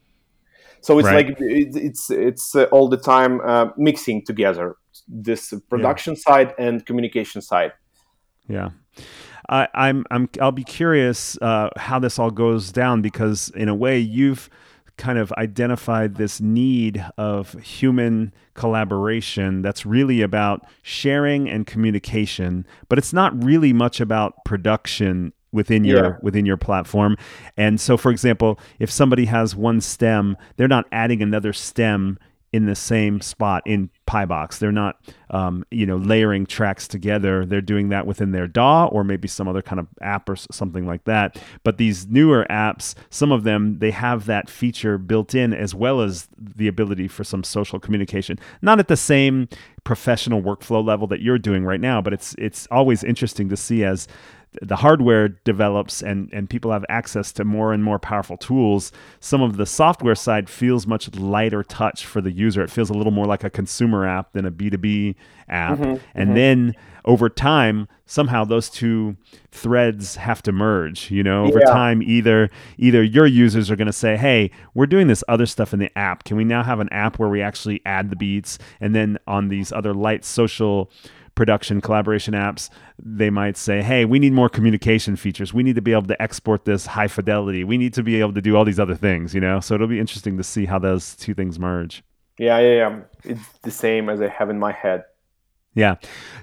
So 0.83 0.99
it's 0.99 1.07
right. 1.07 1.27
like 1.27 1.41
it, 1.41 1.77
it's 1.77 2.11
it's 2.11 2.55
uh, 2.55 2.65
all 2.73 2.89
the 2.89 2.97
time 2.97 3.41
uh, 3.43 3.67
mixing 3.77 4.25
together 4.25 4.77
this 5.09 5.53
production 5.69 6.15
yeah. 6.15 6.21
side 6.21 6.55
and 6.59 6.85
communication 6.87 7.43
side. 7.43 7.73
Yeah. 8.49 8.71
I, 9.49 9.69
I'm 9.75 10.05
I'm 10.11 10.29
I'll 10.41 10.53
be 10.53 10.65
curious 10.65 11.37
uh, 11.43 11.71
how 11.77 11.99
this 11.99 12.19
all 12.19 12.31
goes 12.31 12.73
down 12.73 13.03
because 13.03 13.51
in 13.55 13.69
a 13.69 13.75
way 13.75 13.99
you've 13.99 14.49
kind 14.97 15.19
of 15.19 15.33
identified 15.33 16.17
this 16.17 16.41
need 16.41 17.05
of 17.17 17.55
human 17.55 18.33
collaboration 18.55 19.63
that's 19.63 19.87
really 19.87 20.21
about 20.21 20.61
sharing 20.83 21.49
and 21.49 21.67
communication, 21.67 22.67
but 22.89 22.99
it's 22.99 23.13
not 23.13 23.43
really 23.43 23.73
much 23.73 23.99
about 23.99 24.45
production 24.45 25.33
within 25.53 25.85
your 25.85 26.05
yeah. 26.05 26.17
within 26.23 26.47
your 26.47 26.57
platform. 26.57 27.17
And 27.57 27.81
so 27.81 27.97
for 27.97 28.11
example, 28.11 28.59
if 28.79 28.91
somebody 28.91 29.25
has 29.27 29.57
one 29.57 29.81
stem, 29.81 30.37
they're 30.57 30.69
not 30.69 30.87
adding 30.93 31.23
another 31.23 31.53
stem 31.53 32.19
in 32.53 32.67
the 32.67 32.75
same 32.75 33.21
spot 33.21 33.63
in 33.65 33.89
Pibox. 34.09 34.59
They're 34.59 34.73
not, 34.73 35.01
um, 35.31 35.65
you 35.71 35.87
know, 35.87 35.97
layering 35.97 36.47
tracks 36.47 36.89
together. 36.89 37.47
They're 37.47 37.61
doing 37.61 37.91
that 37.91 38.07
within 38.09 38.33
their 38.33 38.49
DAW 38.49 38.87
or 38.87 39.05
maybe 39.05 39.29
some 39.29 39.47
other 39.47 39.63
kind 39.63 39.79
of 39.79 39.87
app 40.03 40.29
or 40.29 40.35
something 40.35 40.85
like 40.85 41.05
that. 41.05 41.41
But 41.63 41.79
these 41.79 42.09
newer 42.09 42.47
apps, 42.51 42.97
some 43.09 43.31
of 43.31 43.45
them, 43.45 43.79
they 43.79 43.93
have 43.93 44.27
that 44.27 44.51
feature 44.51 44.99
built 44.99 45.33
in 45.33 45.55
as 45.55 45.77
well 45.77 46.01
as 46.01 46.29
the 46.37 46.67
ability 46.67 47.07
for 47.07 47.23
some 47.23 47.45
social 47.45 47.79
communication. 47.79 48.37
Not 48.63 48.81
at 48.81 48.89
the 48.89 48.97
same 48.97 49.49
professional 49.85 50.43
workflow 50.43 50.85
level 50.85 51.07
that 51.07 51.23
you're 51.23 51.39
doing 51.39 51.65
right 51.65 51.81
now, 51.81 52.01
but 52.01 52.13
it's 52.13 52.35
it's 52.37 52.67
always 52.73 53.05
interesting 53.05 53.49
to 53.49 53.57
see 53.57 53.85
as 53.85 54.09
the 54.63 54.77
hardware 54.77 55.29
develops 55.29 56.03
and, 56.03 56.29
and 56.33 56.51
people 56.51 56.73
have 56.73 56.85
access 56.89 57.31
to 57.33 57.45
more 57.45 57.73
and 57.73 57.85
more 57.85 57.99
powerful 57.99 58.37
tools, 58.37 58.91
some 59.21 59.43
of 59.43 59.57
the 59.57 59.67
software 59.67 60.15
side 60.15 60.51
feels 60.51 60.87
much 60.87 61.15
lighter 61.15 61.63
touch 61.63 62.05
for 62.05 62.21
the 62.21 62.33
user. 62.33 62.63
It 62.63 62.71
feels 62.71 62.91
a 62.91 62.95
little 62.95 63.13
more 63.13 63.27
like 63.27 63.45
a 63.45 63.51
consumer 63.51 64.07
app 64.07 64.33
than 64.33 64.45
a 64.45 64.51
B2B 64.51 65.15
app. 65.49 65.79
Mm-hmm, 65.79 65.97
and 66.15 66.29
mm-hmm. 66.29 66.35
then 66.35 66.75
over 67.05 67.29
time, 67.29 67.89
somehow 68.07 68.45
those 68.45 68.69
two 68.69 69.17
threads 69.53 70.17
have 70.17 70.43
to 70.43 70.53
merge. 70.53 71.11
You 71.11 71.23
know, 71.23 71.47
over 71.47 71.61
yeah. 71.61 71.73
time, 71.73 72.03
either 72.03 72.51
either 72.77 73.03
your 73.03 73.27
users 73.27 73.71
are 73.71 73.77
going 73.77 73.87
to 73.87 73.93
say, 73.93 74.17
"Hey, 74.17 74.51
we're 74.75 74.87
doing 74.87 75.07
this 75.07 75.25
other 75.29 75.47
stuff 75.47 75.73
in 75.73 75.79
the 75.79 75.97
app. 75.97 76.25
Can 76.25 76.37
we 76.37 76.45
now 76.45 76.63
have 76.63 76.81
an 76.81 76.89
app 76.91 77.19
where 77.19 77.29
we 77.29 77.41
actually 77.41 77.81
add 77.87 78.11
the 78.11 78.17
beats?" 78.17 78.59
And 78.81 78.95
then 78.95 79.19
on 79.27 79.49
these 79.49 79.73
other 79.73 79.95
light 79.95 80.25
social 80.25 80.91
production 81.41 81.81
collaboration 81.81 82.35
apps, 82.35 82.69
they 83.03 83.31
might 83.31 83.57
say, 83.57 83.81
hey, 83.81 84.05
we 84.05 84.19
need 84.19 84.35
more 84.35 84.51
communication 84.51 85.17
features. 85.17 85.55
We 85.55 85.63
need 85.63 85.75
to 85.77 85.81
be 85.81 85.93
able 85.93 86.09
to 86.09 86.21
export 86.21 86.67
this 86.67 86.85
high 86.85 87.09
fidelity. 87.09 87.65
We 87.65 87.79
need 87.79 87.95
to 87.95 88.03
be 88.03 88.21
able 88.21 88.35
to 88.35 88.43
do 88.43 88.57
all 88.57 88.67
these 88.67 88.79
other 88.79 88.95
things, 88.95 89.35
you 89.35 89.41
know? 89.41 89.59
So 89.59 89.75
it'll 89.75 89.87
be 89.87 89.99
interesting 89.99 90.37
to 90.37 90.45
see 90.45 90.67
how 90.67 90.79
those 90.79 91.17
two 91.17 91.33
things 91.33 91.59
merge. 91.59 92.05
Yeah, 92.39 92.59
yeah, 92.59 92.75
yeah. 92.75 93.01
It's 93.25 93.59
the 93.63 93.71
same 93.71 94.11
as 94.11 94.21
I 94.21 94.29
have 94.29 94.51
in 94.51 94.59
my 94.59 94.73
head. 94.73 95.05
Yeah. 95.75 95.95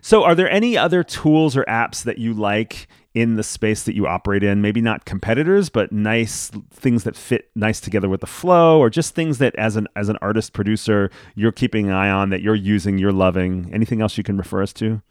So, 0.01 0.23
are 0.23 0.33
there 0.33 0.49
any 0.49 0.75
other 0.77 1.03
tools 1.03 1.55
or 1.55 1.63
apps 1.65 2.03
that 2.05 2.17
you 2.17 2.33
like 2.33 2.87
in 3.21 3.35
the 3.35 3.43
space 3.43 3.83
that 3.83 3.95
you 3.95 4.05
operate 4.05 4.43
in? 4.43 4.61
Maybe 4.61 4.81
not 4.81 5.05
competitors, 5.05 5.69
but 5.69 5.91
nice 5.91 6.51
things 6.71 7.03
that 7.03 7.15
fit 7.15 7.49
nice 7.55 7.79
together 7.79 8.09
with 8.09 8.21
the 8.21 8.27
flow, 8.27 8.79
or 8.79 8.89
just 8.89 9.15
things 9.15 9.37
that, 9.39 9.55
as 9.55 9.75
an 9.75 9.87
as 9.95 10.09
an 10.09 10.17
artist 10.21 10.53
producer, 10.53 11.09
you're 11.35 11.51
keeping 11.51 11.87
an 11.87 11.93
eye 11.93 12.09
on 12.09 12.29
that 12.29 12.41
you're 12.41 12.55
using, 12.75 12.97
you're 12.97 13.11
loving. 13.11 13.69
Anything 13.73 14.01
else 14.01 14.17
you 14.17 14.23
can 14.23 14.37
refer 14.37 14.61
us 14.61 14.73
to? 14.73 15.01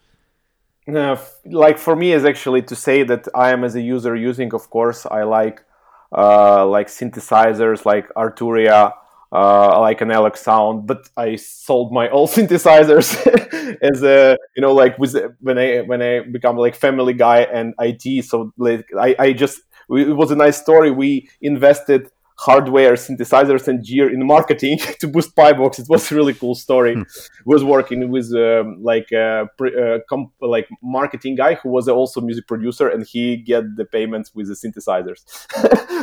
Uh, 0.88 1.16
like 1.44 1.78
for 1.78 1.96
me, 1.96 2.12
is 2.12 2.24
actually 2.24 2.62
to 2.62 2.76
say 2.76 3.02
that 3.02 3.26
I 3.34 3.50
am 3.50 3.64
as 3.64 3.74
a 3.74 3.80
user 3.80 4.14
using. 4.14 4.54
Of 4.54 4.70
course, 4.70 5.04
I 5.06 5.24
like 5.24 5.64
uh, 6.16 6.64
like 6.66 6.88
synthesizers, 6.88 7.84
like 7.84 8.06
Arturia 8.14 8.92
uh, 9.32 9.80
like 9.80 10.00
an 10.00 10.10
Alex 10.10 10.40
sound, 10.42 10.86
but 10.86 11.08
I 11.16 11.36
sold 11.36 11.92
my 11.92 12.08
old 12.10 12.30
synthesizers 12.36 13.14
as 13.82 14.02
a 14.02 14.36
you 14.56 14.62
know 14.62 14.72
like 14.72 14.98
with 14.98 15.16
when 15.40 15.58
I 15.58 15.80
when 15.82 16.02
I 16.02 16.20
become 16.20 16.56
like 16.56 16.74
family 16.74 17.14
guy 17.14 17.40
and 17.42 17.74
IT. 17.80 18.22
So 18.24 18.52
like 18.56 18.86
I, 18.98 19.16
I 19.18 19.32
just 19.32 19.60
it 19.88 20.16
was 20.16 20.30
a 20.30 20.36
nice 20.36 20.60
story. 20.60 20.90
We 20.90 21.28
invested 21.40 22.10
hardware, 22.38 22.92
synthesizers, 22.92 23.66
and 23.66 23.84
gear 23.84 24.12
in 24.12 24.24
marketing 24.26 24.78
to 25.00 25.08
boost 25.08 25.34
Pibox. 25.34 25.78
It 25.78 25.88
was 25.88 26.10
a 26.10 26.14
really 26.14 26.34
cool 26.34 26.54
story. 26.54 26.94
Hmm. 26.94 27.02
was 27.44 27.64
working 27.64 28.10
with 28.10 28.32
um, 28.34 28.82
like 28.82 29.10
a, 29.12 29.48
a 29.60 30.00
comp- 30.08 30.34
like 30.40 30.68
marketing 30.82 31.36
guy 31.36 31.54
who 31.54 31.70
was 31.70 31.88
also 31.88 32.20
music 32.20 32.46
producer, 32.46 32.88
and 32.88 33.06
he 33.06 33.36
get 33.36 33.76
the 33.76 33.84
payments 33.84 34.34
with 34.34 34.48
the 34.48 34.54
synthesizers. 34.54 35.24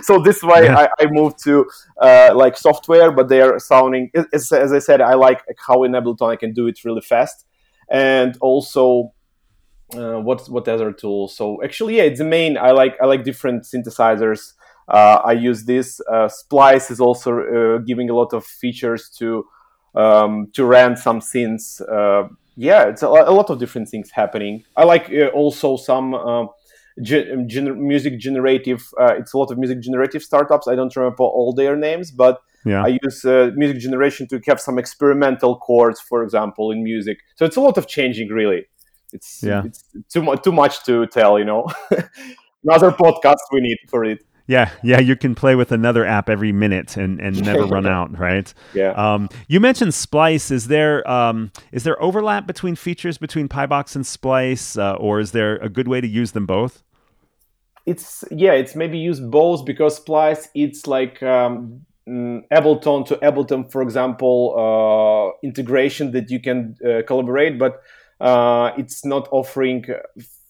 so 0.03 0.19
this 0.19 0.41
way, 0.41 0.65
yeah. 0.65 0.87
I, 0.99 1.03
I, 1.03 1.05
moved 1.07 1.43
to 1.43 1.69
uh, 2.01 2.31
like 2.35 2.57
software, 2.57 3.11
but 3.11 3.29
they 3.29 3.41
are 3.41 3.59
sounding 3.59 4.09
as, 4.33 4.51
as 4.51 4.73
I 4.73 4.79
said. 4.79 5.01
I 5.01 5.13
like 5.13 5.43
how 5.57 5.83
in 5.83 5.91
Ableton 5.91 6.31
I 6.31 6.35
can 6.35 6.53
do 6.53 6.67
it 6.67 6.83
really 6.83 7.01
fast, 7.01 7.45
and 7.89 8.37
also. 8.41 9.13
Uh, 9.93 10.19
what 10.19 10.47
what 10.49 10.67
other 10.67 10.91
tools? 10.91 11.37
So 11.37 11.61
actually, 11.63 11.97
yeah, 11.97 12.03
it's 12.03 12.17
the 12.17 12.25
main. 12.25 12.57
I 12.57 12.71
like 12.71 12.95
I 12.99 13.05
like 13.05 13.23
different 13.23 13.63
synthesizers 13.63 14.53
uh, 14.53 14.62
I 14.87 15.33
use 15.33 15.65
this. 15.65 16.01
Uh, 16.11 16.27
Splice 16.27 16.91
is 16.91 16.99
also 16.99 17.39
uh, 17.39 17.77
giving 17.79 18.09
a 18.09 18.15
lot 18.15 18.33
of 18.33 18.45
features 18.45 19.09
to 19.17 19.45
um, 19.95 20.47
to 20.53 20.65
run 20.65 20.97
some 20.97 21.21
scenes 21.21 21.81
yeah, 22.55 22.83
it's 22.83 23.03
a, 23.03 23.07
a, 23.07 23.33
lot 23.33 23.49
of 23.49 23.59
different 23.59 23.89
things 23.89 24.11
happening. 24.11 24.63
I 24.75 24.83
like 24.83 25.11
uh, 25.11 25.27
also 25.27 25.77
some 25.77 26.13
uh, 26.13 26.45
ge- 27.01 27.27
gener- 27.47 27.77
music 27.77 28.19
generative. 28.19 28.87
Uh, 28.99 29.15
it's 29.17 29.33
a 29.33 29.37
lot 29.37 29.51
of 29.51 29.57
music 29.57 29.81
generative 29.81 30.23
startups. 30.23 30.67
I 30.67 30.75
don't 30.75 30.95
remember 30.95 31.23
all 31.23 31.53
their 31.53 31.75
names, 31.75 32.11
but 32.11 32.41
yeah. 32.65 32.83
I 32.83 32.99
use 33.01 33.25
uh, 33.25 33.51
music 33.55 33.79
generation 33.79 34.27
to 34.29 34.41
have 34.47 34.61
some 34.61 34.77
experimental 34.77 35.57
chords, 35.57 35.99
for 35.99 36.23
example, 36.23 36.71
in 36.71 36.83
music. 36.83 37.19
So 37.35 37.45
it's 37.45 37.57
a 37.57 37.61
lot 37.61 37.77
of 37.77 37.87
changing, 37.87 38.29
really. 38.29 38.65
It's, 39.11 39.43
yeah. 39.43 39.63
it's 39.65 39.83
too 40.09 40.23
much 40.23 40.43
too 40.43 40.51
much 40.51 40.83
to 40.85 41.07
tell, 41.07 41.37
you 41.37 41.45
know. 41.45 41.67
Another 42.63 42.91
podcast 42.91 43.41
we 43.51 43.61
need 43.61 43.77
for 43.89 44.05
it. 44.05 44.23
Yeah, 44.45 44.71
yeah, 44.83 44.99
you 44.99 45.15
can 45.15 45.35
play 45.35 45.55
with 45.55 45.71
another 45.71 46.05
app 46.05 46.29
every 46.29 46.51
minute 46.51 46.97
and, 46.97 47.19
and 47.21 47.41
never 47.45 47.65
run 47.65 47.85
out, 47.85 48.17
right? 48.17 48.53
Yeah. 48.73 48.91
Um, 48.91 49.29
you 49.47 49.59
mentioned 49.59 49.93
Splice. 49.93 50.51
Is 50.51 50.67
there 50.67 51.09
um, 51.09 51.51
is 51.71 51.83
there 51.83 52.01
overlap 52.01 52.45
between 52.45 52.75
features 52.75 53.17
between 53.17 53.47
Pibox 53.47 53.95
and 53.95 54.05
Splice, 54.05 54.77
uh, 54.77 54.95
or 54.95 55.19
is 55.19 55.31
there 55.31 55.55
a 55.57 55.69
good 55.69 55.87
way 55.87 56.01
to 56.01 56.07
use 56.07 56.33
them 56.33 56.45
both? 56.45 56.83
It's 57.85 58.23
yeah, 58.31 58.53
it's 58.53 58.75
maybe 58.75 58.97
use 58.97 59.19
both 59.19 59.65
because 59.65 59.95
Splice 59.95 60.49
it's 60.53 60.87
like 60.87 61.23
um, 61.23 61.85
mm, 62.07 62.41
Ableton 62.51 63.05
to 63.07 63.15
Ableton, 63.17 63.71
for 63.71 63.81
example, 63.81 64.55
uh, 64.57 65.37
integration 65.41 66.11
that 66.11 66.29
you 66.29 66.41
can 66.41 66.75
uh, 66.85 67.01
collaborate, 67.07 67.57
but 67.57 67.81
uh, 68.19 68.71
it's 68.77 69.05
not 69.05 69.27
offering 69.31 69.85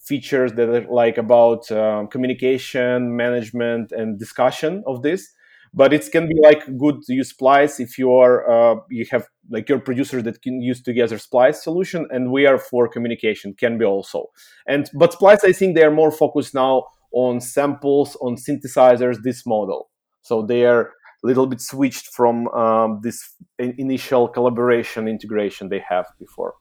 features 0.04 0.52
that 0.52 0.68
are 0.68 0.86
like 0.88 1.18
about 1.18 1.70
um, 1.72 2.06
communication 2.08 3.16
management 3.16 3.92
and 3.92 4.18
discussion 4.18 4.82
of 4.86 5.02
this 5.02 5.32
but 5.74 5.92
it 5.92 6.08
can 6.12 6.28
be 6.28 6.36
like 6.40 6.62
good 6.78 7.02
use 7.08 7.30
splice 7.30 7.80
if 7.80 7.98
you 7.98 8.12
are 8.12 8.48
uh, 8.48 8.76
you 8.90 9.04
have 9.10 9.26
like 9.50 9.68
your 9.68 9.80
producers 9.80 10.22
that 10.22 10.40
can 10.40 10.60
use 10.62 10.80
together 10.80 11.18
splice 11.18 11.62
solution 11.62 12.06
and 12.10 12.30
we 12.30 12.46
are 12.46 12.58
for 12.58 12.88
communication 12.88 13.52
can 13.54 13.76
be 13.76 13.84
also. 13.84 14.26
And 14.66 14.88
but 14.94 15.12
splice 15.12 15.44
i 15.44 15.52
think 15.52 15.74
they 15.74 15.82
are 15.82 15.90
more 15.90 16.12
focused 16.12 16.54
now 16.54 16.84
on 17.12 17.40
samples 17.40 18.16
on 18.20 18.36
synthesizers 18.36 19.18
this 19.22 19.44
model. 19.46 19.90
So 20.22 20.42
they 20.42 20.64
are 20.64 20.82
a 20.82 21.26
little 21.26 21.46
bit 21.46 21.60
switched 21.60 22.08
from 22.08 22.48
um, 22.48 23.00
this 23.02 23.34
initial 23.58 24.28
collaboration 24.28 25.08
integration 25.08 25.68
they 25.68 25.84
have 25.88 26.06
before 26.18 26.54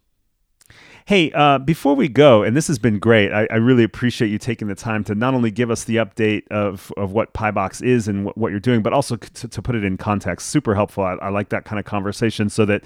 Hey, 1.06 1.34
uh, 1.34 1.58
before 1.58 1.96
we 1.96 2.08
go, 2.08 2.44
and 2.44 2.56
this 2.56 2.68
has 2.68 2.80
been 2.80 2.98
great, 2.98 3.34
I, 3.34 3.46
I, 3.52 3.56
really 3.56 3.84
appreciate 3.84 4.30
you 4.30 4.38
taking 4.38 4.70
the 4.70 4.76
time 4.76 5.04
to 5.04 5.16
not 5.16 5.34
only 5.34 5.52
give 5.52 5.70
us 5.70 5.84
the 5.84 5.98
update 5.98 6.48
of, 6.48 6.94
of 6.96 7.12
what 7.12 7.34
Pibox 7.34 7.84
is 7.84 8.08
and 8.08 8.24
what, 8.24 8.38
what 8.38 8.52
you're 8.52 8.62
doing, 8.62 8.82
but 8.82 8.94
also 8.94 9.18
to, 9.18 9.48
to, 9.50 9.62
put 9.62 9.76
it 9.76 9.84
in 9.84 9.98
context. 9.98 10.48
Super 10.48 10.76
helpful. 10.76 11.04
I, 11.04 11.16
I 11.16 11.28
like 11.28 11.50
that 11.50 11.66
kind 11.66 11.78
of 11.78 11.84
conversation 11.84 12.50
so 12.50 12.64
that 12.68 12.86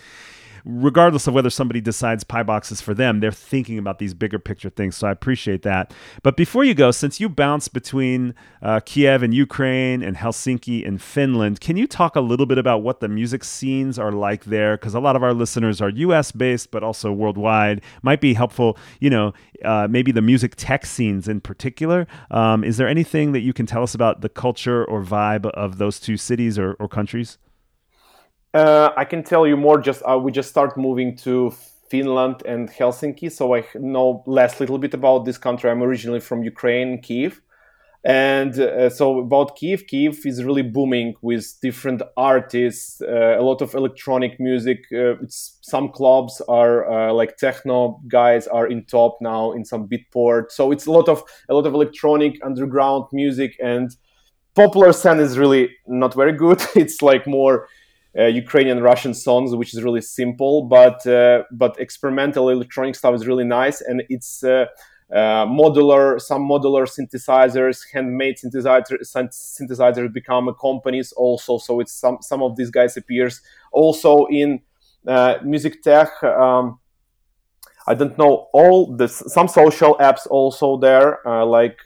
regardless 0.68 1.28
of 1.28 1.34
whether 1.34 1.50
somebody 1.50 1.80
decides 1.80 2.24
Pibox 2.24 2.72
is 2.72 2.82
for 2.82 2.94
them, 2.94 3.20
they're 3.20 3.32
thinking 3.32 3.78
about 3.78 4.00
these 4.00 4.14
bigger 4.14 4.38
picture 4.38 4.70
things. 4.70 4.96
So 4.98 5.08
I 5.08 5.12
appreciate 5.12 5.62
that. 5.64 5.94
But 6.24 6.36
before 6.36 6.64
you 6.64 6.74
go, 6.74 6.92
since 6.92 7.20
you 7.20 7.30
bounce 7.30 7.68
between 7.68 8.36
uh, 8.62 8.82
Kiev 8.86 9.24
and 9.24 9.34
Ukraine 9.34 10.04
and 10.04 10.18
Helsinki 10.18 10.86
and 10.86 11.02
Finland, 11.02 11.62
can 11.62 11.78
you 11.78 11.88
talk 11.88 12.16
a 12.16 12.22
little 12.22 12.46
bit 12.46 12.58
about 12.58 12.84
what 12.84 13.00
the 13.00 13.08
music 13.08 13.44
scenes 13.44 13.98
are 13.98 14.12
like 14.12 14.46
there? 14.46 14.78
Because 14.78 14.94
a 14.94 15.00
lot 15.00 15.16
of 15.16 15.24
our 15.24 15.34
listeners 15.34 15.82
are 15.82 15.90
US 15.90 16.32
based, 16.32 16.72
but 16.72 16.84
also 16.84 17.12
worldwide. 17.12 17.82
Might 18.02 18.22
be 18.22 18.34
helpful, 18.34 18.78
you 19.00 19.10
know, 19.10 19.34
uh, 19.64 19.88
maybe 19.90 20.12
the 20.12 20.22
music 20.22 20.56
tech 20.58 20.86
scenes 20.86 21.28
in 21.28 21.40
particular. 21.40 22.08
Um, 22.30 22.64
is 22.64 22.78
there 22.78 22.88
anything 22.88 23.32
that 23.32 23.42
you 23.42 23.54
can 23.54 23.66
tell 23.66 23.84
us 23.84 23.96
about 23.96 24.22
the 24.22 24.30
culture 24.30 24.84
or 24.86 25.02
vibe 25.02 25.46
of 25.52 25.78
those 25.78 26.00
two 26.00 26.18
cities 26.18 26.60
or, 26.60 26.74
or 26.74 26.88
countries? 26.88 27.38
Uh, 28.58 28.92
I 28.98 29.06
can 29.06 29.22
tell 29.22 29.46
you 29.46 29.56
more. 29.56 29.80
Just 29.80 30.02
uh, 30.02 30.18
we 30.18 30.32
just 30.32 30.50
start 30.50 30.78
moving 30.78 31.16
to 31.18 31.54
Finland 31.92 32.42
and 32.44 32.68
Helsinki, 32.68 33.32
so 33.32 33.56
I 33.56 33.64
know 33.76 34.24
less 34.26 34.60
little 34.60 34.80
bit 34.80 34.96
about 34.96 35.26
this 35.26 35.38
country. 35.38 35.70
I'm 35.70 35.84
originally 35.84 36.20
from 36.20 36.42
Ukraine, 36.42 37.00
Kiev, 37.00 37.40
and 38.04 38.60
uh, 38.60 38.90
so 38.90 39.20
about 39.20 39.58
Kiev. 39.58 39.86
Kiev 39.86 40.26
is 40.26 40.44
really 40.44 40.64
booming 40.64 41.14
with 41.22 41.46
different 41.62 42.02
artists, 42.18 43.00
uh, 43.00 43.38
a 43.38 43.44
lot 43.44 43.62
of 43.62 43.76
electronic 43.76 44.40
music. 44.40 44.80
Uh, 44.92 45.14
some 45.30 45.90
clubs 45.90 46.42
are 46.48 46.76
uh, 46.92 47.14
like 47.14 47.38
techno 47.38 48.02
guys 48.08 48.48
are 48.48 48.66
in 48.66 48.86
top 48.86 49.20
now 49.22 49.52
in 49.52 49.66
some 49.66 49.88
beatport. 49.88 50.52
So 50.52 50.72
it's 50.72 50.88
a 50.88 50.92
lot 50.92 51.08
of 51.08 51.22
a 51.48 51.54
lot 51.54 51.68
of 51.68 51.76
electronic 51.76 52.44
underground 52.44 53.06
music 53.14 53.56
and 53.64 53.96
popular 54.56 54.92
scene 54.92 55.20
is 55.20 55.38
really 55.38 55.70
not 55.86 56.16
very 56.16 56.34
good. 56.34 56.60
It's 56.76 57.04
like 57.04 57.28
more 57.28 57.68
Ukrainian 58.26 58.82
Russian 58.82 59.14
songs, 59.14 59.56
which 59.56 59.74
is 59.74 59.84
really 59.84 60.02
simple, 60.02 60.64
but 60.64 61.06
uh, 61.06 61.44
but 61.52 61.80
experimental 61.80 62.50
electronic 62.50 62.96
stuff 62.96 63.14
is 63.14 63.28
really 63.28 63.44
nice, 63.44 63.82
and 63.82 64.04
it's 64.10 64.44
uh, 64.44 64.66
uh 65.14 65.46
modular. 65.46 66.20
Some 66.20 66.42
modular 66.42 66.86
synthesizers, 66.88 67.86
handmade 67.94 68.38
synthesizer, 68.38 68.98
synthesizers 69.04 70.12
become 70.12 70.54
companies 70.60 71.12
also. 71.12 71.60
So 71.60 71.80
it's 71.80 71.94
some 71.94 72.18
some 72.22 72.42
of 72.42 72.56
these 72.56 72.72
guys 72.72 72.98
appears 72.98 73.42
also 73.72 74.26
in 74.26 74.62
uh, 75.08 75.36
music 75.44 75.84
tech. 75.84 76.12
Um, 76.24 76.80
I 77.88 77.94
don't 77.94 78.18
know 78.18 78.50
all 78.52 78.96
this. 78.96 79.24
Some 79.28 79.48
social 79.48 79.96
apps 80.00 80.28
also 80.30 80.78
there, 80.78 81.26
uh, 81.26 81.46
like 81.46 81.86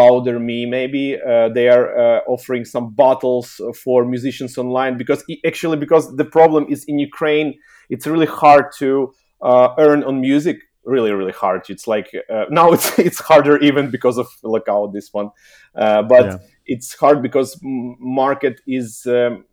louder 0.00 0.38
me 0.40 0.66
maybe 0.66 1.16
uh, 1.16 1.48
they 1.56 1.68
are 1.68 1.86
uh, 2.04 2.20
offering 2.26 2.64
some 2.64 2.90
bottles 2.90 3.60
for 3.82 4.04
musicians 4.04 4.58
online 4.58 4.96
because 4.96 5.22
actually 5.46 5.76
because 5.76 6.04
the 6.16 6.24
problem 6.24 6.66
is 6.68 6.84
in 6.84 6.98
ukraine 6.98 7.54
it's 7.90 8.06
really 8.06 8.26
hard 8.26 8.66
to 8.76 9.12
uh, 9.42 9.68
earn 9.78 10.02
on 10.04 10.20
music 10.20 10.56
really 10.84 11.12
really 11.12 11.32
hard 11.32 11.62
it's 11.68 11.86
like 11.86 12.08
uh, 12.30 12.44
now 12.50 12.72
it's 12.72 12.98
it's 12.98 13.20
harder 13.20 13.56
even 13.58 13.90
because 13.90 14.18
of 14.18 14.26
lockout 14.42 14.92
this 14.92 15.08
one 15.12 15.30
uh, 15.76 16.02
but 16.02 16.26
yeah. 16.26 16.38
it's 16.66 16.94
hard 16.94 17.22
because 17.22 17.58
market 17.62 18.60
is 18.66 19.06
um, 19.06 19.44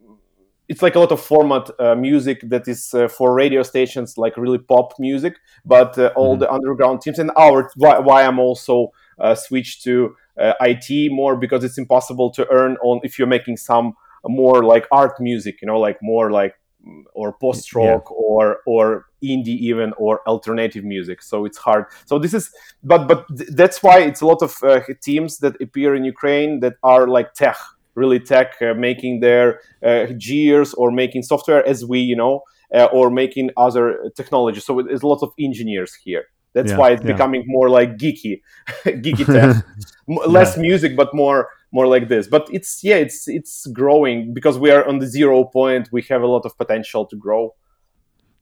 it's 0.71 0.81
like 0.81 0.95
a 0.95 0.99
lot 0.99 1.11
of 1.11 1.19
format 1.19 1.69
uh, 1.79 1.95
music 1.95 2.39
that 2.43 2.65
is 2.67 2.93
uh, 2.93 3.07
for 3.07 3.33
radio 3.33 3.61
stations 3.61 4.17
like 4.17 4.37
really 4.37 4.57
pop 4.57 4.93
music 4.99 5.35
but 5.65 5.97
uh, 5.97 6.11
all 6.15 6.33
mm-hmm. 6.33 6.41
the 6.41 6.51
underground 6.51 7.01
teams 7.01 7.19
and 7.19 7.31
our 7.37 7.69
why, 7.75 7.99
why 7.99 8.23
i'm 8.23 8.39
also 8.39 8.91
uh, 9.19 9.35
switched 9.35 9.83
to 9.83 10.15
IT 10.61 11.11
more 11.11 11.35
because 11.35 11.63
it's 11.63 11.77
impossible 11.77 12.31
to 12.31 12.47
earn 12.51 12.77
on 12.81 12.99
if 13.03 13.17
you're 13.17 13.27
making 13.27 13.57
some 13.57 13.93
more 14.27 14.63
like 14.63 14.87
art 14.91 15.19
music, 15.19 15.61
you 15.61 15.67
know, 15.67 15.79
like 15.79 15.97
more 16.01 16.31
like 16.31 16.55
mm, 16.85 17.03
or 17.13 17.33
post 17.33 17.73
rock 17.73 18.05
yeah. 18.09 18.15
or 18.15 18.59
or 18.65 19.05
indie 19.23 19.57
even 19.69 19.93
or 19.97 20.21
alternative 20.27 20.83
music. 20.83 21.21
So 21.21 21.45
it's 21.45 21.57
hard. 21.57 21.85
So 22.05 22.19
this 22.19 22.33
is 22.33 22.51
but 22.83 23.07
but 23.07 23.25
th- 23.35 23.49
that's 23.53 23.81
why 23.83 23.99
it's 23.99 24.21
a 24.21 24.25
lot 24.25 24.41
of 24.41 24.55
uh, 24.63 24.81
teams 25.01 25.39
that 25.39 25.59
appear 25.61 25.95
in 25.95 26.03
ukraine 26.05 26.59
that 26.61 26.75
are 26.83 27.07
like 27.07 27.33
tech 27.33 27.57
really 27.95 28.19
tech 28.19 28.53
uh, 28.61 28.73
making 28.73 29.19
their 29.19 29.59
uh, 29.85 30.05
gears 30.17 30.73
or 30.75 30.91
making 30.91 31.23
software 31.23 31.65
as 31.67 31.85
we 31.85 31.99
you 31.99 32.15
know 32.15 32.41
uh, 32.73 32.85
or 32.85 33.09
making 33.09 33.49
other 33.57 34.09
technology. 34.15 34.59
So 34.59 34.81
there's 34.81 35.03
a 35.03 35.07
lot 35.07 35.23
of 35.23 35.31
engineers 35.39 35.93
here 35.95 36.25
that's 36.53 36.71
yeah, 36.71 36.77
why 36.77 36.91
it's 36.91 37.03
yeah. 37.03 37.11
becoming 37.11 37.43
more 37.45 37.69
like 37.69 37.97
geeky, 37.97 38.41
geeky 38.85 39.25
tech. 39.25 39.65
Less 40.27 40.55
yeah. 40.55 40.61
music, 40.61 40.95
but 40.95 41.13
more 41.13 41.49
more 41.71 41.87
like 41.87 42.07
this. 42.07 42.27
But 42.27 42.47
it's 42.51 42.83
yeah, 42.83 42.95
it's 42.95 43.27
it's 43.27 43.67
growing 43.67 44.33
because 44.33 44.59
we 44.59 44.71
are 44.71 44.85
on 44.87 44.99
the 44.99 45.07
zero 45.07 45.45
point. 45.45 45.89
We 45.91 46.01
have 46.03 46.21
a 46.21 46.27
lot 46.27 46.45
of 46.45 46.57
potential 46.57 47.05
to 47.05 47.15
grow. 47.15 47.55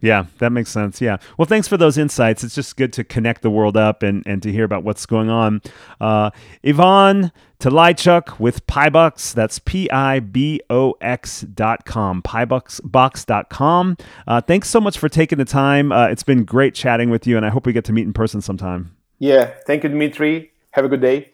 Yeah, 0.02 0.28
that 0.38 0.52
makes 0.52 0.70
sense. 0.70 1.02
Yeah. 1.02 1.18
Well, 1.38 1.46
thanks 1.46 1.68
for 1.68 1.76
those 1.76 1.98
insights. 1.98 2.44
It's 2.44 2.56
just 2.56 2.78
good 2.78 2.94
to 2.94 3.04
connect 3.04 3.42
the 3.42 3.50
world 3.50 3.76
up 3.76 4.02
and, 4.02 4.24
and 4.26 4.42
to 4.44 4.52
hear 4.52 4.64
about 4.64 4.84
what's 4.84 5.06
going 5.06 5.30
on. 5.30 5.62
Uh, 6.00 6.32
Ivan 6.66 7.32
Talaychuk 7.60 8.40
with 8.40 8.66
Pibox. 8.66 9.34
That's 9.34 9.60
P 9.60 9.90
I 9.90 10.20
B 10.22 10.62
O 10.70 10.94
X 11.02 11.42
dot 11.42 11.86
com. 11.86 12.22
Pibox.com. 12.22 13.98
Uh, 14.26 14.42
thanks 14.42 14.70
so 14.70 14.80
much 14.80 14.98
for 14.98 15.10
taking 15.10 15.38
the 15.38 15.46
time. 15.46 15.92
Uh, 15.92 16.08
it's 16.08 16.24
been 16.24 16.46
great 16.46 16.74
chatting 16.74 17.10
with 17.10 17.28
you, 17.28 17.36
and 17.36 17.46
I 17.46 17.50
hope 17.50 17.66
we 17.66 17.74
get 17.74 17.84
to 17.86 17.94
meet 17.94 18.06
in 18.06 18.14
person 18.14 18.42
sometime. 18.42 18.96
Yeah. 19.18 19.54
Thank 19.68 19.84
you, 19.84 19.90
Dmitri. 19.90 20.52
Have 20.72 20.86
a 20.86 20.88
good 20.88 21.02
day. 21.02 21.34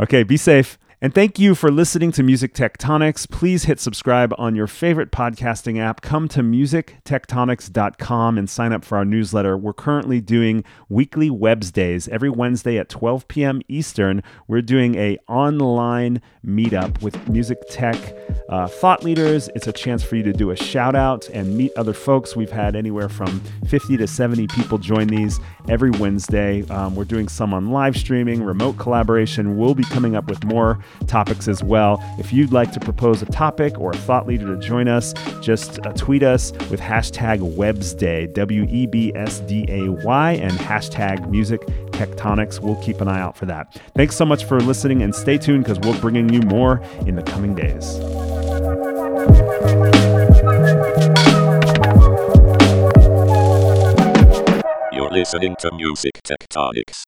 Okay. 0.00 0.22
Be 0.22 0.38
safe. 0.38 0.78
And 1.06 1.14
thank 1.14 1.38
you 1.38 1.54
for 1.54 1.70
listening 1.70 2.10
to 2.10 2.24
Music 2.24 2.52
Tectonics. 2.52 3.30
Please 3.30 3.66
hit 3.66 3.78
subscribe 3.78 4.34
on 4.38 4.56
your 4.56 4.66
favorite 4.66 5.12
podcasting 5.12 5.78
app. 5.78 6.00
Come 6.00 6.26
to 6.26 6.40
musictectonics.com 6.40 8.36
and 8.36 8.50
sign 8.50 8.72
up 8.72 8.84
for 8.84 8.98
our 8.98 9.04
newsletter. 9.04 9.56
We're 9.56 9.72
currently 9.72 10.20
doing 10.20 10.64
weekly 10.88 11.30
WebsDays. 11.30 12.08
Every 12.08 12.28
Wednesday 12.28 12.76
at 12.76 12.88
12 12.88 13.28
p.m. 13.28 13.62
Eastern, 13.68 14.20
we're 14.48 14.62
doing 14.62 14.96
a 14.96 15.16
online 15.28 16.20
meetup 16.44 17.00
with 17.02 17.28
music 17.28 17.58
tech 17.70 17.96
uh, 18.48 18.66
thought 18.66 19.04
leaders. 19.04 19.48
It's 19.54 19.68
a 19.68 19.72
chance 19.72 20.02
for 20.02 20.16
you 20.16 20.24
to 20.24 20.32
do 20.32 20.50
a 20.50 20.56
shout 20.56 20.96
out 20.96 21.28
and 21.28 21.56
meet 21.56 21.70
other 21.76 21.92
folks. 21.92 22.34
We've 22.34 22.50
had 22.50 22.74
anywhere 22.74 23.08
from 23.08 23.40
50 23.68 23.96
to 23.98 24.08
70 24.08 24.48
people 24.48 24.76
join 24.76 25.06
these 25.06 25.38
every 25.68 25.90
Wednesday. 25.90 26.66
Um, 26.68 26.96
we're 26.96 27.04
doing 27.04 27.28
some 27.28 27.54
on 27.54 27.70
live 27.70 27.96
streaming, 27.96 28.42
remote 28.42 28.76
collaboration. 28.76 29.56
We'll 29.56 29.76
be 29.76 29.84
coming 29.84 30.16
up 30.16 30.28
with 30.28 30.42
more 30.42 30.80
topics 31.06 31.48
as 31.48 31.62
well. 31.62 32.02
If 32.18 32.32
you'd 32.32 32.52
like 32.52 32.72
to 32.72 32.80
propose 32.80 33.22
a 33.22 33.26
topic 33.26 33.78
or 33.78 33.90
a 33.90 33.96
thought 33.96 34.26
leader 34.26 34.46
to 34.46 34.60
join 34.60 34.88
us, 34.88 35.14
just 35.40 35.78
uh, 35.86 35.92
tweet 35.92 36.22
us 36.22 36.52
with 36.70 36.80
hashtag 36.80 37.38
WebsDay, 37.56 38.32
W 38.34 38.66
E 38.68 38.86
B 38.86 39.12
S 39.14 39.40
D 39.40 39.64
A 39.68 39.90
Y, 39.90 40.32
and 40.32 40.52
hashtag 40.52 41.28
Music 41.30 41.60
Tectonics. 41.92 42.60
We'll 42.60 42.80
keep 42.82 43.00
an 43.00 43.08
eye 43.08 43.20
out 43.20 43.36
for 43.36 43.46
that. 43.46 43.80
Thanks 43.94 44.16
so 44.16 44.24
much 44.24 44.44
for 44.44 44.60
listening 44.60 45.02
and 45.02 45.14
stay 45.14 45.38
tuned 45.38 45.64
because 45.64 45.78
we're 45.80 46.00
bringing 46.00 46.32
you 46.32 46.40
more 46.42 46.82
in 47.06 47.16
the 47.16 47.22
coming 47.22 47.54
days. 47.54 47.98
You're 54.92 55.10
listening 55.10 55.56
to 55.60 55.70
Music 55.72 56.20
Tectonics. 56.24 57.04